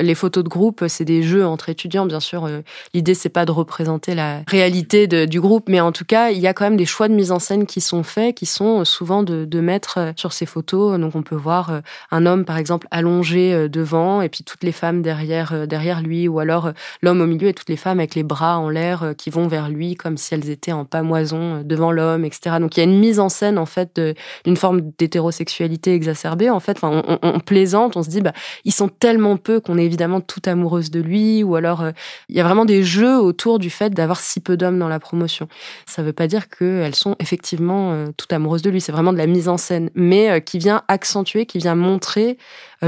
Les 0.00 0.16
photos 0.16 0.42
de 0.42 0.48
groupe, 0.48 0.84
c'est 0.88 1.04
des 1.04 1.22
jeux 1.22 1.46
entre 1.46 1.68
étudiants, 1.68 2.04
bien 2.04 2.18
sûr. 2.18 2.46
euh, 2.46 2.62
L'idée, 2.94 3.14
c'est 3.14 3.28
pas 3.28 3.44
de 3.44 3.52
représenter 3.52 4.16
la 4.16 4.42
réalité 4.48 5.06
du 5.06 5.40
groupe, 5.40 5.68
mais 5.68 5.80
en 5.80 5.92
tout 5.92 6.04
cas, 6.04 6.30
il 6.30 6.38
y 6.40 6.48
a 6.48 6.52
quand 6.52 6.64
même 6.64 6.76
des 6.76 6.84
choix 6.84 7.06
de 7.08 7.14
mise 7.14 7.30
en 7.30 7.38
scène 7.38 7.64
qui 7.64 7.80
sont 7.80 8.02
faits, 8.02 8.34
qui 8.34 8.44
sont 8.46 8.80
euh, 8.80 8.84
souvent 8.84 9.22
de, 9.22 9.60
mettre 9.60 9.98
euh, 9.98 10.12
sur 10.16 10.32
ces 10.32 10.46
photos. 10.46 10.98
Donc, 10.98 11.14
on 11.14 11.22
peut 11.22 11.36
voir 11.36 11.80
un 12.10 12.26
homme, 12.26 12.44
par 12.44 12.58
exemple, 12.58 12.88
allongé 12.90 13.68
devant, 13.68 14.20
et 14.20 14.28
puis 14.28 14.42
toutes 14.42 14.64
les 14.64 14.72
femmes 14.72 15.00
derrière, 15.00 15.68
derrière 15.68 16.02
lui, 16.02 16.26
ou 16.26 16.40
alors 16.40 16.72
l'homme 17.02 17.20
au 17.20 17.26
milieu 17.26 17.48
et 17.48 17.54
toutes 17.54 17.68
les 17.68 17.76
femmes 17.76 18.00
avec 18.00 18.16
les 18.16 18.24
bras 18.24 18.58
en 18.58 18.68
l'air 18.68 19.14
qui 19.16 19.30
vont 19.30 19.46
vers 19.46 19.68
lui, 19.68 19.94
comme 19.94 20.16
si 20.16 20.34
elles 20.34 20.50
étaient 20.50 20.72
en 20.72 20.84
pamoison 20.84 21.62
devant 21.64 21.92
l'homme, 21.92 22.24
etc. 22.24 22.56
Donc, 22.58 22.76
il 22.76 22.80
y 22.80 22.82
a 22.82 22.86
une 22.90 22.98
mise 22.98 23.20
en 23.20 23.28
scène, 23.28 23.58
en 23.58 23.66
fait, 23.66 24.00
d'une 24.44 24.56
forme 24.56 24.80
d'hétérosexualité 24.98 25.94
exacerbée. 25.94 26.50
En 26.50 26.60
fait, 26.60 26.76
enfin, 26.82 27.02
on, 27.06 27.18
on- 27.22 27.34
on 27.36 27.40
plaisante, 27.40 27.96
on 27.96 28.02
se 28.02 28.08
dit, 28.10 28.20
bah, 28.20 28.32
ils 28.64 28.72
sont 28.72 28.88
tellement 28.88 29.36
peu 29.36 29.60
qu'on 29.60 29.78
est 29.78 29.83
évidemment 29.84 30.20
tout 30.20 30.42
amoureuse 30.46 30.90
de 30.90 31.00
lui, 31.00 31.42
ou 31.42 31.56
alors 31.56 31.82
euh, 31.82 31.92
il 32.28 32.36
y 32.36 32.40
a 32.40 32.44
vraiment 32.44 32.64
des 32.64 32.82
jeux 32.82 33.18
autour 33.18 33.58
du 33.58 33.70
fait 33.70 33.90
d'avoir 33.90 34.20
si 34.20 34.40
peu 34.40 34.56
d'hommes 34.56 34.78
dans 34.78 34.88
la 34.88 35.00
promotion. 35.00 35.48
Ça 35.86 36.02
ne 36.02 36.06
veut 36.06 36.12
pas 36.12 36.26
dire 36.26 36.48
qu'elles 36.48 36.94
sont 36.94 37.16
effectivement 37.20 37.92
euh, 37.92 38.06
tout 38.16 38.26
amoureuses 38.30 38.62
de 38.62 38.70
lui, 38.70 38.80
c'est 38.80 38.92
vraiment 38.92 39.12
de 39.12 39.18
la 39.18 39.26
mise 39.26 39.48
en 39.48 39.56
scène, 39.56 39.90
mais 39.94 40.30
euh, 40.30 40.40
qui 40.40 40.58
vient 40.58 40.82
accentuer, 40.88 41.46
qui 41.46 41.58
vient 41.58 41.74
montrer 41.74 42.38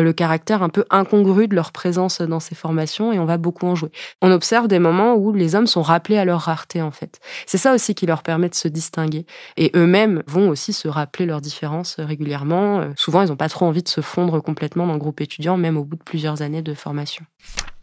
le 0.02 0.12
caractère 0.12 0.62
un 0.62 0.68
peu 0.68 0.85
incongru 0.90 1.48
de 1.48 1.54
leur 1.54 1.72
présence 1.72 2.20
dans 2.20 2.40
ces 2.40 2.54
formations, 2.54 3.12
et 3.12 3.18
on 3.18 3.24
va 3.24 3.38
beaucoup 3.38 3.66
en 3.66 3.74
jouer. 3.74 3.90
On 4.22 4.30
observe 4.30 4.68
des 4.68 4.78
moments 4.78 5.14
où 5.14 5.32
les 5.32 5.54
hommes 5.54 5.66
sont 5.66 5.82
rappelés 5.82 6.18
à 6.18 6.24
leur 6.24 6.40
rareté, 6.40 6.82
en 6.82 6.90
fait. 6.90 7.20
C'est 7.46 7.59
ça 7.59 7.74
aussi 7.74 7.94
qui 7.94 8.06
leur 8.06 8.22
permet 8.22 8.48
de 8.48 8.54
se 8.54 8.68
distinguer. 8.68 9.26
Et 9.56 9.70
eux-mêmes 9.74 10.22
vont 10.26 10.48
aussi 10.48 10.72
se 10.72 10.88
rappeler 10.88 11.26
leurs 11.26 11.40
différences 11.40 11.98
euh, 11.98 12.04
régulièrement. 12.04 12.80
Euh, 12.80 12.92
Souvent, 12.96 13.22
ils 13.22 13.28
n'ont 13.28 13.37
pas 13.37 13.48
trop 13.48 13.66
envie 13.66 13.82
de 13.82 13.88
se 13.88 14.00
fondre 14.00 14.42
complètement 14.42 14.87
dans 14.87 14.94
le 14.94 14.98
groupe 14.98 15.20
étudiant, 15.20 15.56
même 15.56 15.76
au 15.76 15.85
bout 15.85 15.96
de 15.96 16.02
plusieurs 16.02 16.42
années 16.42 16.62
de 16.62 16.74
formation. 16.74 17.24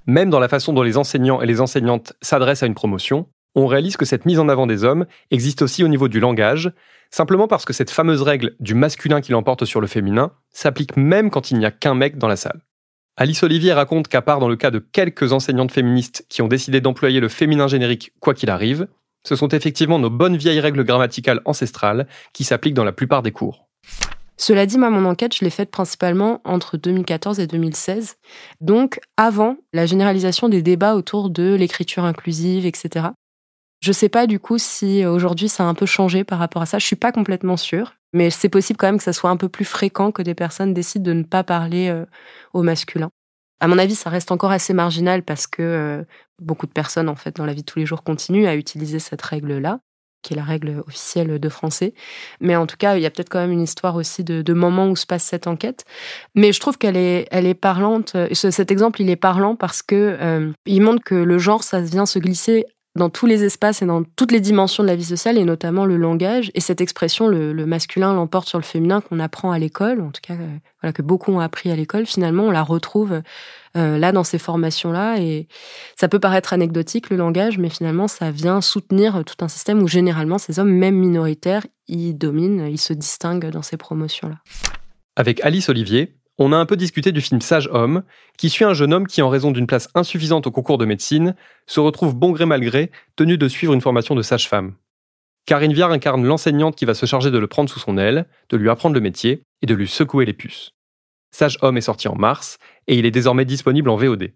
Même 0.06 0.30
dans 0.30 0.40
la 0.40 0.50
façon 0.50 0.74
dont 0.74 0.82
les 0.82 0.98
enseignants 0.98 1.42
et 1.42 1.46
les 1.46 1.62
enseignantes 1.62 2.14
s'adressent 2.22 2.64
à 2.64 2.66
une 2.66 2.76
promotion, 2.76 3.28
on 3.56 3.68
réalise 3.68 3.98
que 3.98 4.06
cette 4.06 4.26
mise 4.26 4.40
en 4.40 4.50
avant 4.50 4.68
des 4.68 4.84
hommes 4.84 5.06
existe 5.32 5.62
aussi 5.62 5.84
au 5.84 5.88
niveau 5.88 6.08
du 6.08 6.20
langage, 6.20 6.72
simplement 7.12 7.48
parce 7.48 7.66
que 7.66 7.74
cette 7.74 7.92
fameuse 7.92 8.22
règle 8.22 8.56
du 8.60 8.74
masculin 8.74 9.22
qui 9.22 9.32
l'emporte 9.32 9.66
sur 9.66 9.82
le 9.82 9.88
féminin 9.88 10.32
s'applique 10.50 10.98
même 10.98 11.30
quand 11.30 11.52
il 11.52 11.60
n'y 11.60 11.66
a 11.66 11.72
qu'un 11.72 11.94
mec 11.94 12.18
dans 12.18 12.28
la 12.28 12.36
salle. 12.36 12.62
Alice 13.16 13.44
Olivier 13.44 13.74
raconte 13.74 14.08
qu'à 14.08 14.24
part 14.24 14.40
dans 14.40 14.50
le 14.50 14.56
cas 14.56 14.72
de 14.72 14.80
quelques 14.80 15.34
enseignantes 15.34 15.72
féministes 15.72 16.26
qui 16.30 16.42
ont 16.42 16.48
décidé 16.48 16.82
d'employer 16.82 17.20
le 17.20 17.30
féminin 17.30 17.68
générique 17.68 18.12
quoi 18.20 18.34
qu'il 18.34 18.50
arrive, 18.50 18.88
ce 19.24 19.36
sont 19.36 19.50
effectivement 19.50 20.00
nos 20.00 20.10
bonnes 20.10 20.36
vieilles 20.36 20.60
règles 20.60 20.84
grammaticales 20.84 21.42
ancestrales 21.46 22.08
qui 22.34 22.44
s'appliquent 22.44 22.74
dans 22.74 22.84
la 22.84 22.92
plupart 22.92 23.22
des 23.22 23.32
cours. 23.32 23.68
Cela 24.36 24.66
dit, 24.66 24.80
moi, 24.80 24.90
mon 24.90 25.06
enquête, 25.06 25.36
je 25.38 25.46
l'ai 25.46 25.52
faite 25.52 25.70
principalement 25.70 26.42
entre 26.44 26.76
2014 26.76 27.40
et 27.40 27.48
2016, 27.48 28.18
donc 28.62 29.00
avant 29.16 29.58
la 29.74 29.86
généralisation 29.86 30.50
des 30.50 30.64
débats 30.64 30.96
autour 30.96 31.30
de 31.30 31.54
l'écriture 31.54 32.04
inclusive, 32.04 32.66
etc. 32.66 33.10
Je 33.84 33.92
sais 33.92 34.08
pas 34.08 34.28
du 34.28 34.40
coup 34.40 34.58
si 34.58 35.06
aujourd'hui 35.06 35.50
ça 35.50 35.64
a 35.64 35.68
un 35.68 35.74
peu 35.74 35.86
changé 35.86 36.24
par 36.24 36.40
rapport 36.40 36.62
à 36.62 36.66
ça. 36.66 36.80
Je 36.80 36.86
suis 36.86 36.96
pas 36.96 37.12
complètement 37.12 37.58
sûre, 37.58 37.96
mais 38.14 38.30
c'est 38.30 38.48
possible 38.48 38.78
quand 38.78 38.88
même 38.88 38.98
que 38.98 39.04
ça 39.04 39.12
soit 39.12 39.30
un 39.30 39.36
peu 39.36 39.50
plus 39.50 39.66
fréquent 39.66 40.14
que 40.14 40.22
des 40.22 40.36
personnes 40.36 40.74
décident 40.74 41.04
de 41.04 41.12
ne 41.14 41.24
pas 41.24 41.44
parler 41.44 41.90
euh, 41.90 42.06
au 42.54 42.64
masculin. 42.64 43.10
À 43.60 43.68
mon 43.68 43.78
avis, 43.78 43.96
ça 43.96 44.10
reste 44.10 44.32
encore 44.32 44.52
assez 44.52 44.74
marginal 44.74 45.22
parce 45.22 45.48
que 45.48 45.62
euh, 45.62 46.04
beaucoup 46.42 46.66
de 46.66 46.72
personnes, 46.72 47.10
en 47.10 47.18
fait, 47.18 47.36
dans 47.36 47.46
la 47.46 47.52
vie 47.54 47.64
de 47.64 47.66
tous 47.66 47.78
les 47.80 47.86
jours, 47.86 48.04
continuent 48.04 48.48
à 48.48 48.56
utiliser 48.56 49.00
cette 49.00 49.22
règle-là 49.22 49.80
qui 50.22 50.32
est 50.34 50.38
la 50.38 50.44
règle 50.46 50.82
officielle 50.88 51.38
de 51.38 51.50
français. 51.50 51.94
Mais 52.40 52.56
en 52.56 52.66
tout 52.66 52.78
cas, 52.78 52.96
il 52.96 53.02
y 53.04 53.06
a 53.06 53.10
peut-être 53.12 53.28
quand 53.28 53.40
même 53.42 53.52
une 53.52 53.62
histoire 53.62 53.98
aussi 53.98 54.24
de, 54.24 54.42
de 54.42 54.54
moment 54.54 54.88
où 54.88 54.96
se 54.96 55.06
passe 55.06 55.24
cette 55.26 55.48
enquête. 55.48 55.84
Mais 56.36 56.54
je 56.54 56.62
trouve 56.62 56.78
qu'elle 56.78 56.96
est, 56.96 57.28
elle 57.32 57.46
est 57.46 57.54
parlante. 57.54 58.16
Et 58.16 58.34
ce- 58.36 58.50
cet 58.50 58.72
exemple, 58.72 59.02
il 59.02 59.10
est 59.10 59.18
parlant 59.18 59.58
parce 59.58 59.82
que 59.82 60.18
euh, 60.22 60.54
il 60.66 60.82
montre 60.82 61.04
que 61.04 61.16
le 61.16 61.38
genre, 61.38 61.64
ça 61.64 61.82
vient 61.82 62.06
se 62.06 62.20
glisser 62.20 62.66
dans 62.96 63.10
tous 63.10 63.26
les 63.26 63.44
espaces 63.44 63.82
et 63.82 63.86
dans 63.86 64.04
toutes 64.04 64.32
les 64.32 64.40
dimensions 64.40 64.84
de 64.84 64.88
la 64.88 64.96
vie 64.96 65.04
sociale, 65.04 65.38
et 65.38 65.46
notamment 65.46 65.86
le 65.86 65.98
langage. 65.98 66.52
Et 66.54 66.60
cette 66.60 66.80
expression, 66.80 67.28
le, 67.28 67.66
masculin 67.66 68.14
l'emporte 68.14 68.48
sur 68.48 68.60
le 68.60 68.64
féminin, 68.64 69.02
qu'on 69.02 69.20
apprend 69.20 69.52
à 69.52 69.58
l'école, 69.58 70.02
en 70.02 70.12
tout 70.12 70.22
cas, 70.22 70.36
euh, 70.36 70.58
voilà, 70.82 70.94
que 70.94 71.02
beaucoup 71.02 71.32
ont 71.32 71.40
appris 71.40 71.72
à 71.72 71.76
l'école, 71.76 72.06
finalement, 72.06 72.44
on 72.44 72.52
la 72.52 72.62
retrouve 72.62 73.22
euh, 73.76 73.98
là 73.98 74.12
dans 74.12 74.24
ces 74.24 74.38
formations-là. 74.38 75.18
Et 75.20 75.48
ça 76.00 76.08
peut 76.08 76.20
paraître 76.20 76.54
anecdotique, 76.54 77.10
le 77.10 77.18
langage, 77.18 77.58
mais 77.58 77.70
finalement, 77.70 78.08
ça 78.08 78.30
vient 78.30 78.62
soutenir 78.62 79.24
tout 79.26 79.44
un 79.44 79.48
système 79.48 79.82
où 79.82 79.88
généralement, 79.88 80.38
ces 80.38 80.60
hommes, 80.60 80.72
même 80.72 80.96
minoritaires, 80.96 81.66
ils 81.88 82.14
dominent, 82.14 82.68
ils 82.70 82.78
se 82.78 82.94
distinguent 82.94 83.50
dans 83.50 83.64
ces 83.64 83.78
promotions-là. 83.78 84.38
Avec 85.16 85.42
Alice 85.42 85.70
Olivier, 85.70 86.16
on 86.38 86.52
a 86.52 86.58
un 86.58 86.66
peu 86.66 86.76
discuté 86.76 87.12
du 87.12 87.22
film 87.22 87.42
Sage 87.42 87.70
Homme, 87.72 88.04
qui 88.38 88.50
suit 88.50 88.66
un 88.66 88.74
jeune 88.74 88.94
homme 88.94 89.08
qui, 89.08 89.22
en 89.22 89.30
raison 89.30 89.52
d'une 89.52 89.68
place 89.68 89.90
insuffisante 89.94 90.48
au 90.48 90.52
concours 90.52 90.78
de 90.78 90.86
médecine, 90.86 91.36
se 91.68 91.80
retrouve 91.80 92.16
bon 92.16 92.32
gré 92.32 92.46
mal 92.46 92.62
gré 92.62 92.92
tenu 93.16 93.38
de 93.38 93.48
suivre 93.48 93.74
une 93.74 93.82
formation 93.82 94.16
de 94.16 94.22
sage-femme. 94.22 94.76
Karine 95.46 95.74
Viard 95.74 95.92
incarne 95.92 96.26
l'enseignante 96.26 96.76
qui 96.76 96.86
va 96.86 96.94
se 96.94 97.06
charger 97.06 97.30
de 97.30 97.38
le 97.38 97.48
prendre 97.48 97.70
sous 97.70 97.80
son 97.80 97.98
aile, 97.98 98.28
de 98.50 98.58
lui 98.58 98.70
apprendre 98.70 98.96
le 98.96 99.02
métier 99.02 99.44
et 99.62 99.66
de 99.66 99.76
lui 99.76 99.88
secouer 99.88 100.26
les 100.26 100.34
puces. 100.34 100.72
Sage 101.32 101.58
Homme 101.62 101.78
est 101.78 101.82
sorti 101.82 102.08
en 102.08 102.16
mars 102.16 102.58
et 102.88 102.98
il 102.98 103.06
est 103.06 103.12
désormais 103.12 103.46
disponible 103.46 103.90
en 103.90 103.98
VOD. 103.98 104.32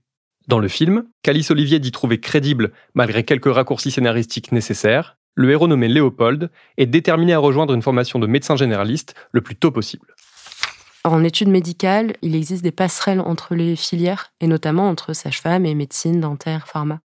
Dans 0.48 0.60
le 0.60 0.68
film, 0.68 1.06
Calice 1.24 1.52
Olivier 1.52 1.80
dit 1.80 1.92
trouver 1.92 2.20
crédible, 2.20 2.72
malgré 2.94 3.24
quelques 3.24 3.54
raccourcis 3.54 3.92
scénaristiques 3.92 4.52
nécessaires, 4.52 5.18
le 5.36 5.52
héros 5.52 5.68
nommé 5.68 5.88
Léopold 5.88 6.50
est 6.78 6.86
déterminé 6.86 7.34
à 7.34 7.40
rejoindre 7.40 7.74
une 7.74 7.82
formation 7.82 8.18
de 8.18 8.28
médecin 8.28 8.56
généraliste 8.56 9.14
le 9.32 9.42
plus 9.42 9.56
tôt 9.56 9.72
possible. 9.72 10.16
En 11.08 11.24
études 11.24 11.48
médicales, 11.48 12.18
il 12.22 12.36
existe 12.36 12.64
des 12.64 12.72
passerelles 12.72 13.22
entre 13.22 13.56
les 13.56 13.78
filières, 13.78 14.34
et 14.42 14.48
notamment 14.48 14.90
entre 14.90 15.14
sage-femme 15.14 15.66
et 15.66 15.74
médecine, 15.74 16.20
dentaire, 16.20 16.68
pharma. 16.68 17.00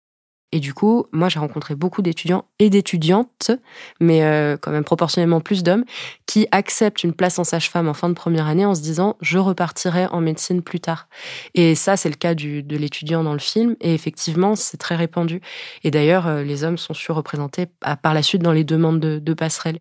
Et 0.53 0.61
du 0.61 0.73
coup, 0.73 1.05
moi, 1.11 1.27
j'ai 1.27 1.37
rencontré 1.37 1.75
beaucoup 1.75 2.01
d'étudiants 2.01 2.45
et 2.59 2.69
d'étudiantes, 2.69 3.51
mais 3.99 4.23
euh, 4.23 4.55
quand 4.55 4.71
même 4.71 4.85
proportionnellement 4.85 5.41
plus 5.41 5.63
d'hommes, 5.63 5.83
qui 6.25 6.47
acceptent 6.51 7.03
une 7.03 7.13
place 7.13 7.37
en 7.39 7.43
sage-femme 7.43 7.89
en 7.89 7.93
fin 7.93 8.07
de 8.07 8.13
première 8.13 8.47
année 8.47 8.65
en 8.65 8.73
se 8.73 8.81
disant 8.81 9.17
je 9.19 9.37
repartirai 9.37 10.07
en 10.07 10.21
médecine 10.21 10.61
plus 10.63 10.79
tard. 10.79 11.09
Et 11.53 11.75
ça, 11.75 11.97
c'est 11.97 12.09
le 12.09 12.15
cas 12.15 12.33
de 12.33 12.77
l'étudiant 12.77 13.23
dans 13.23 13.33
le 13.33 13.39
film, 13.39 13.75
et 13.81 13.93
effectivement, 13.93 14.55
c'est 14.55 14.77
très 14.77 14.95
répandu. 14.95 15.41
Et 15.83 15.91
d'ailleurs, 15.91 16.25
euh, 16.25 16.43
les 16.43 16.63
hommes 16.63 16.77
sont 16.77 16.93
surreprésentés 16.93 17.67
par 18.01 18.13
la 18.13 18.23
suite 18.23 18.41
dans 18.41 18.53
les 18.53 18.63
demandes 18.63 19.01
de, 19.01 19.19
de 19.19 19.33
passerelles. 19.33 19.79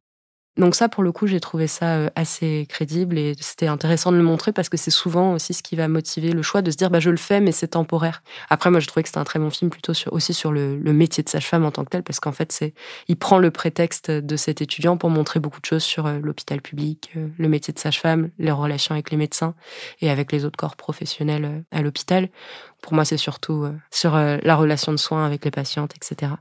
Donc 0.59 0.75
ça, 0.75 0.89
pour 0.89 1.05
le 1.05 1.13
coup, 1.13 1.29
j'ai 1.29 1.39
trouvé 1.39 1.69
ça 1.69 1.95
euh, 1.95 2.11
assez 2.17 2.67
crédible 2.69 3.17
et 3.17 3.35
c'était 3.41 3.69
intéressant 3.69 4.11
de 4.11 4.17
le 4.17 4.25
montrer 4.25 4.53
parce 4.53 4.69
que 4.69 4.77
c'est 4.77 4.91
souvent 4.91 5.35
aussi 5.35 5.55
ce 5.55 5.63
qui 5.63 5.77
va 5.77 5.87
motiver 5.87 6.33
le 6.33 6.43
choix 6.43 6.63
de 6.63 6.71
se 6.73 6.77
dire 6.77 6.91
bah 6.91 6.99
je 6.99 7.11
le 7.11 7.17
fais 7.17 7.41
mais 7.41 7.53
c'est 7.53 7.69
temporaire. 7.69 8.25
Après, 8.51 8.69
moi, 8.69 8.81
je 8.81 8.89
trouvais 8.89 9.05
que 9.05 9.09
c'était 9.09 9.21
un 9.21 9.25
très 9.25 9.39
bon 9.39 9.51
film 9.51 9.71
plutôt 9.71 9.95
sur, 9.95 10.13
aussi 10.13 10.35
sur 10.35 10.51
le, 10.51 10.77
métier 10.93 11.23
de 11.23 11.29
sage-femme 11.29 11.65
en 11.65 11.71
tant 11.71 11.85
que 11.85 11.91
tel 11.91 12.03
parce 12.03 12.19
qu'en 12.19 12.33
fait, 12.33 12.51
c'est 12.51 12.75
il 13.07 13.17
prend 13.17 13.39
le 13.39 13.53
prétexte 13.53 14.11
de 14.11 14.37
cet 14.37 14.61
étudiant 14.61 14.97
pour 14.97 15.11
montrer 15.11 15.39
beaucoup 15.39 15.61
de 15.61 15.67
choses 15.67 15.85
sur 15.85 16.07
euh, 16.07 16.19
l'hôpital 16.21 16.61
public, 16.61 17.13
euh, 17.17 17.29
le 17.39 17.49
métier 17.49 17.73
de 17.73 17.79
sage-femme, 17.79 18.31
les 18.41 18.51
relations 18.51 18.95
avec 18.95 19.13
les 19.13 19.17
médecins 19.17 19.55
et 20.01 20.11
avec 20.11 20.33
les 20.33 20.45
autres 20.45 20.57
corps 20.57 20.75
professionnels 20.75 21.63
à 21.71 21.83
l'hôpital. 21.83 22.31
Pour 22.83 22.95
moi, 22.95 23.05
c'est 23.05 23.17
surtout 23.17 23.67
sur 23.91 24.17
la 24.17 24.57
relation 24.57 24.93
de 24.93 24.97
soins 24.97 25.27
avec 25.27 25.45
les 25.45 25.51
patientes, 25.51 25.95
etc. 25.97 26.33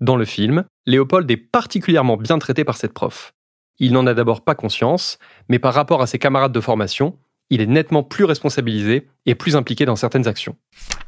Dans 0.00 0.16
le 0.16 0.24
film, 0.24 0.64
Léopold 0.86 1.30
est 1.30 1.36
particulièrement 1.36 2.16
bien 2.16 2.38
traité 2.38 2.64
par 2.64 2.76
cette 2.76 2.92
prof. 2.92 3.32
Il 3.78 3.92
n'en 3.92 4.06
a 4.06 4.14
d'abord 4.14 4.42
pas 4.42 4.54
conscience, 4.54 5.18
mais 5.48 5.58
par 5.58 5.74
rapport 5.74 6.02
à 6.02 6.06
ses 6.06 6.18
camarades 6.18 6.52
de 6.52 6.60
formation, 6.60 7.18
il 7.50 7.60
est 7.60 7.66
nettement 7.66 8.02
plus 8.02 8.24
responsabilisé 8.24 9.08
et 9.26 9.34
plus 9.34 9.56
impliqué 9.56 9.84
dans 9.84 9.96
certaines 9.96 10.26
actions. 10.26 10.56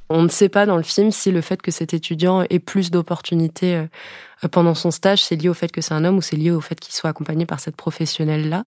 On 0.08 0.22
ne 0.22 0.28
sait 0.28 0.48
pas 0.48 0.66
dans 0.66 0.76
le 0.76 0.82
film 0.82 1.10
si 1.10 1.32
le 1.32 1.40
fait 1.40 1.60
que 1.60 1.70
cet 1.70 1.94
étudiant 1.94 2.42
ait 2.48 2.58
plus 2.58 2.90
d'opportunités 2.90 3.74
euh, 3.74 4.48
pendant 4.48 4.74
son 4.74 4.90
stage, 4.90 5.24
c'est 5.24 5.36
lié 5.36 5.48
au 5.48 5.54
fait 5.54 5.72
que 5.72 5.80
c'est 5.80 5.94
un 5.94 6.04
homme 6.04 6.18
ou 6.18 6.22
c'est 6.22 6.36
lié 6.36 6.50
au 6.50 6.60
fait 6.60 6.78
qu'il 6.78 6.94
soit 6.94 7.10
accompagné 7.10 7.46
par 7.46 7.60
cette 7.60 7.76
professionnelle-là. 7.76 8.62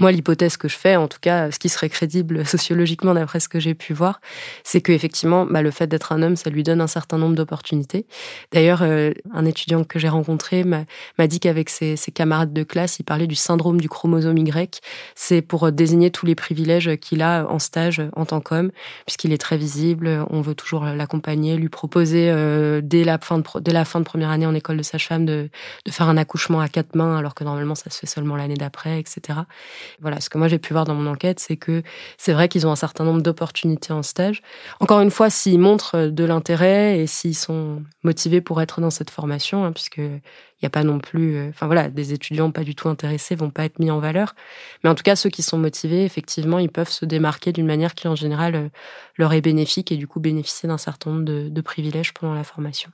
Moi, 0.00 0.12
l'hypothèse 0.12 0.56
que 0.56 0.66
je 0.66 0.76
fais, 0.76 0.96
en 0.96 1.08
tout 1.08 1.18
cas, 1.20 1.50
ce 1.50 1.58
qui 1.58 1.68
serait 1.68 1.90
crédible 1.90 2.46
sociologiquement 2.46 3.12
d'après 3.12 3.38
ce 3.38 3.50
que 3.50 3.60
j'ai 3.60 3.74
pu 3.74 3.92
voir, 3.92 4.20
c'est 4.64 4.80
que 4.80 4.92
effectivement, 4.92 5.44
bah, 5.44 5.60
le 5.60 5.70
fait 5.70 5.86
d'être 5.86 6.12
un 6.12 6.22
homme, 6.22 6.36
ça 6.36 6.48
lui 6.48 6.62
donne 6.62 6.80
un 6.80 6.86
certain 6.86 7.18
nombre 7.18 7.34
d'opportunités. 7.36 8.06
D'ailleurs, 8.50 8.80
euh, 8.82 9.12
un 9.34 9.44
étudiant 9.44 9.84
que 9.84 9.98
j'ai 9.98 10.08
rencontré 10.08 10.64
m'a 10.64 11.26
dit 11.26 11.38
qu'avec 11.38 11.68
ses, 11.68 11.96
camarades 12.14 12.52
de 12.52 12.62
classe, 12.62 12.98
il 12.98 13.04
parlait 13.04 13.26
du 13.26 13.34
syndrome 13.34 13.78
du 13.80 13.88
chromosome 13.90 14.38
Y. 14.38 14.80
C'est 15.14 15.42
pour 15.42 15.70
désigner 15.70 16.10
tous 16.10 16.24
les 16.24 16.34
privilèges 16.34 16.96
qu'il 16.96 17.20
a 17.20 17.46
en 17.46 17.58
stage 17.58 18.02
en 18.16 18.24
tant 18.24 18.40
qu'homme, 18.40 18.70
puisqu'il 19.06 19.32
est 19.32 19.38
très 19.38 19.58
visible. 19.58 20.24
On 20.30 20.40
veut 20.40 20.54
toujours 20.54 20.84
l'accompagner, 20.86 21.56
lui 21.56 21.68
proposer 21.68 22.30
euh, 22.30 22.80
dès 22.82 23.04
la 23.04 23.18
fin 23.18 23.38
de 23.38 24.04
première 24.04 24.30
année 24.30 24.46
en 24.46 24.54
école 24.54 24.78
de 24.78 24.82
sage-femme 24.82 25.26
de 25.26 25.50
faire 25.90 26.08
un 26.08 26.16
accouchement 26.16 26.60
à 26.60 26.68
quatre 26.68 26.94
mains, 26.94 27.18
alors 27.18 27.34
que 27.34 27.44
normalement 27.44 27.74
ça 27.74 27.90
se 27.90 27.98
fait 27.98 28.06
seulement 28.06 28.36
l'année 28.36 28.54
d'après, 28.54 28.98
etc. 28.98 29.40
Voilà, 30.00 30.20
ce 30.20 30.30
que 30.30 30.38
moi 30.38 30.48
j'ai 30.48 30.58
pu 30.58 30.72
voir 30.72 30.84
dans 30.84 30.94
mon 30.94 31.10
enquête, 31.10 31.40
c'est 31.40 31.56
que 31.56 31.82
c'est 32.18 32.32
vrai 32.32 32.48
qu'ils 32.48 32.66
ont 32.66 32.70
un 32.70 32.76
certain 32.76 33.04
nombre 33.04 33.22
d'opportunités 33.22 33.92
en 33.92 34.02
stage. 34.02 34.42
Encore 34.80 35.00
une 35.00 35.10
fois, 35.10 35.30
s'ils 35.30 35.58
montrent 35.58 36.08
de 36.08 36.24
l'intérêt 36.24 36.98
et 36.98 37.06
s'ils 37.06 37.36
sont 37.36 37.82
motivés 38.02 38.40
pour 38.40 38.60
être 38.60 38.80
dans 38.80 38.90
cette 38.90 39.10
formation, 39.10 39.64
hein, 39.64 39.72
puisque 39.72 39.98
il 39.98 40.64
n'y 40.64 40.66
a 40.66 40.70
pas 40.70 40.84
non 40.84 40.98
plus, 40.98 41.36
euh, 41.36 41.48
enfin 41.48 41.66
voilà, 41.66 41.88
des 41.88 42.12
étudiants 42.12 42.50
pas 42.50 42.64
du 42.64 42.74
tout 42.74 42.88
intéressés 42.88 43.34
vont 43.34 43.50
pas 43.50 43.64
être 43.64 43.78
mis 43.78 43.90
en 43.90 43.98
valeur. 43.98 44.34
Mais 44.84 44.90
en 44.90 44.94
tout 44.94 45.02
cas, 45.02 45.16
ceux 45.16 45.30
qui 45.30 45.42
sont 45.42 45.58
motivés, 45.58 46.04
effectivement, 46.04 46.58
ils 46.58 46.70
peuvent 46.70 46.90
se 46.90 47.04
démarquer 47.04 47.52
d'une 47.52 47.66
manière 47.66 47.94
qui 47.94 48.08
en 48.08 48.14
général 48.14 48.54
euh, 48.54 48.68
leur 49.16 49.32
est 49.32 49.40
bénéfique 49.40 49.90
et 49.92 49.96
du 49.96 50.06
coup 50.06 50.20
bénéficier 50.20 50.68
d'un 50.68 50.78
certain 50.78 51.10
nombre 51.10 51.24
de 51.24 51.60
privilèges 51.60 52.12
pendant 52.12 52.34
la 52.34 52.44
formation. 52.44 52.90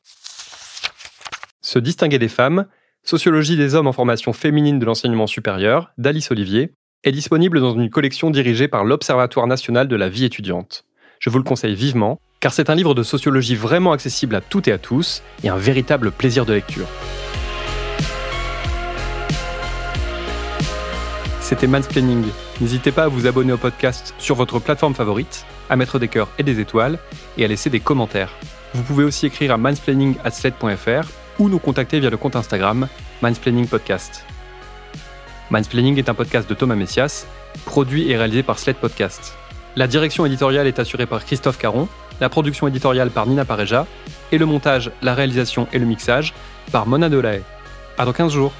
Se 1.60 1.78
distinguer 1.78 2.18
des 2.18 2.28
femmes, 2.28 2.66
Sociologie 3.06 3.56
des 3.56 3.76
hommes 3.76 3.86
en 3.86 3.92
formation 3.92 4.32
féminine 4.32 4.80
de 4.80 4.84
l'enseignement 4.84 5.28
supérieur, 5.28 5.92
d'Alice 5.96 6.32
Olivier, 6.32 6.72
est 7.06 7.12
disponible 7.12 7.60
dans 7.60 7.78
une 7.78 7.88
collection 7.88 8.30
dirigée 8.30 8.66
par 8.66 8.84
l'Observatoire 8.84 9.46
national 9.46 9.86
de 9.86 9.94
la 9.94 10.08
vie 10.08 10.24
étudiante. 10.24 10.84
Je 11.20 11.30
vous 11.30 11.38
le 11.38 11.44
conseille 11.44 11.76
vivement, 11.76 12.18
car 12.40 12.52
c'est 12.52 12.68
un 12.68 12.74
livre 12.74 12.94
de 12.94 13.04
sociologie 13.04 13.54
vraiment 13.54 13.92
accessible 13.92 14.34
à 14.34 14.40
toutes 14.40 14.66
et 14.66 14.72
à 14.72 14.78
tous, 14.78 15.22
et 15.44 15.48
un 15.48 15.56
véritable 15.56 16.10
plaisir 16.10 16.44
de 16.44 16.52
lecture. 16.52 16.86
C'était 21.40 21.68
Mansplaining. 21.68 22.24
N'hésitez 22.60 22.90
pas 22.90 23.04
à 23.04 23.08
vous 23.08 23.28
abonner 23.28 23.52
au 23.52 23.56
podcast 23.56 24.12
sur 24.18 24.34
votre 24.34 24.58
plateforme 24.58 24.94
favorite, 24.94 25.46
à 25.70 25.76
mettre 25.76 26.00
des 26.00 26.08
cœurs 26.08 26.28
et 26.38 26.42
des 26.42 26.58
étoiles, 26.58 26.98
et 27.38 27.44
à 27.44 27.48
laisser 27.48 27.70
des 27.70 27.80
commentaires. 27.80 28.32
Vous 28.74 28.82
pouvez 28.82 29.04
aussi 29.04 29.26
écrire 29.26 29.52
à 29.52 29.56
mansplaining.sled.fr 29.56 31.08
ou 31.38 31.48
nous 31.48 31.60
contacter 31.60 32.00
via 32.00 32.10
le 32.10 32.16
compte 32.16 32.34
Instagram 32.34 32.88
Mansplaining 33.22 33.68
Podcast. 33.68 34.26
Mansplaining 35.50 35.96
est 35.98 36.08
un 36.08 36.14
podcast 36.14 36.50
de 36.50 36.54
Thomas 36.54 36.74
Messias, 36.74 37.26
produit 37.66 38.10
et 38.10 38.16
réalisé 38.16 38.42
par 38.42 38.58
Sled 38.58 38.76
Podcast. 38.76 39.34
La 39.76 39.86
direction 39.86 40.26
éditoriale 40.26 40.66
est 40.66 40.80
assurée 40.80 41.06
par 41.06 41.24
Christophe 41.24 41.58
Caron, 41.58 41.88
la 42.20 42.28
production 42.28 42.66
éditoriale 42.66 43.10
par 43.10 43.26
Nina 43.26 43.44
Pareja, 43.44 43.86
et 44.32 44.38
le 44.38 44.46
montage, 44.46 44.90
la 45.02 45.14
réalisation 45.14 45.68
et 45.72 45.78
le 45.78 45.86
mixage 45.86 46.34
par 46.72 46.86
Mona 46.86 47.08
Delahaye. 47.08 47.42
À 47.96 48.04
dans 48.04 48.12
15 48.12 48.32
jours. 48.32 48.52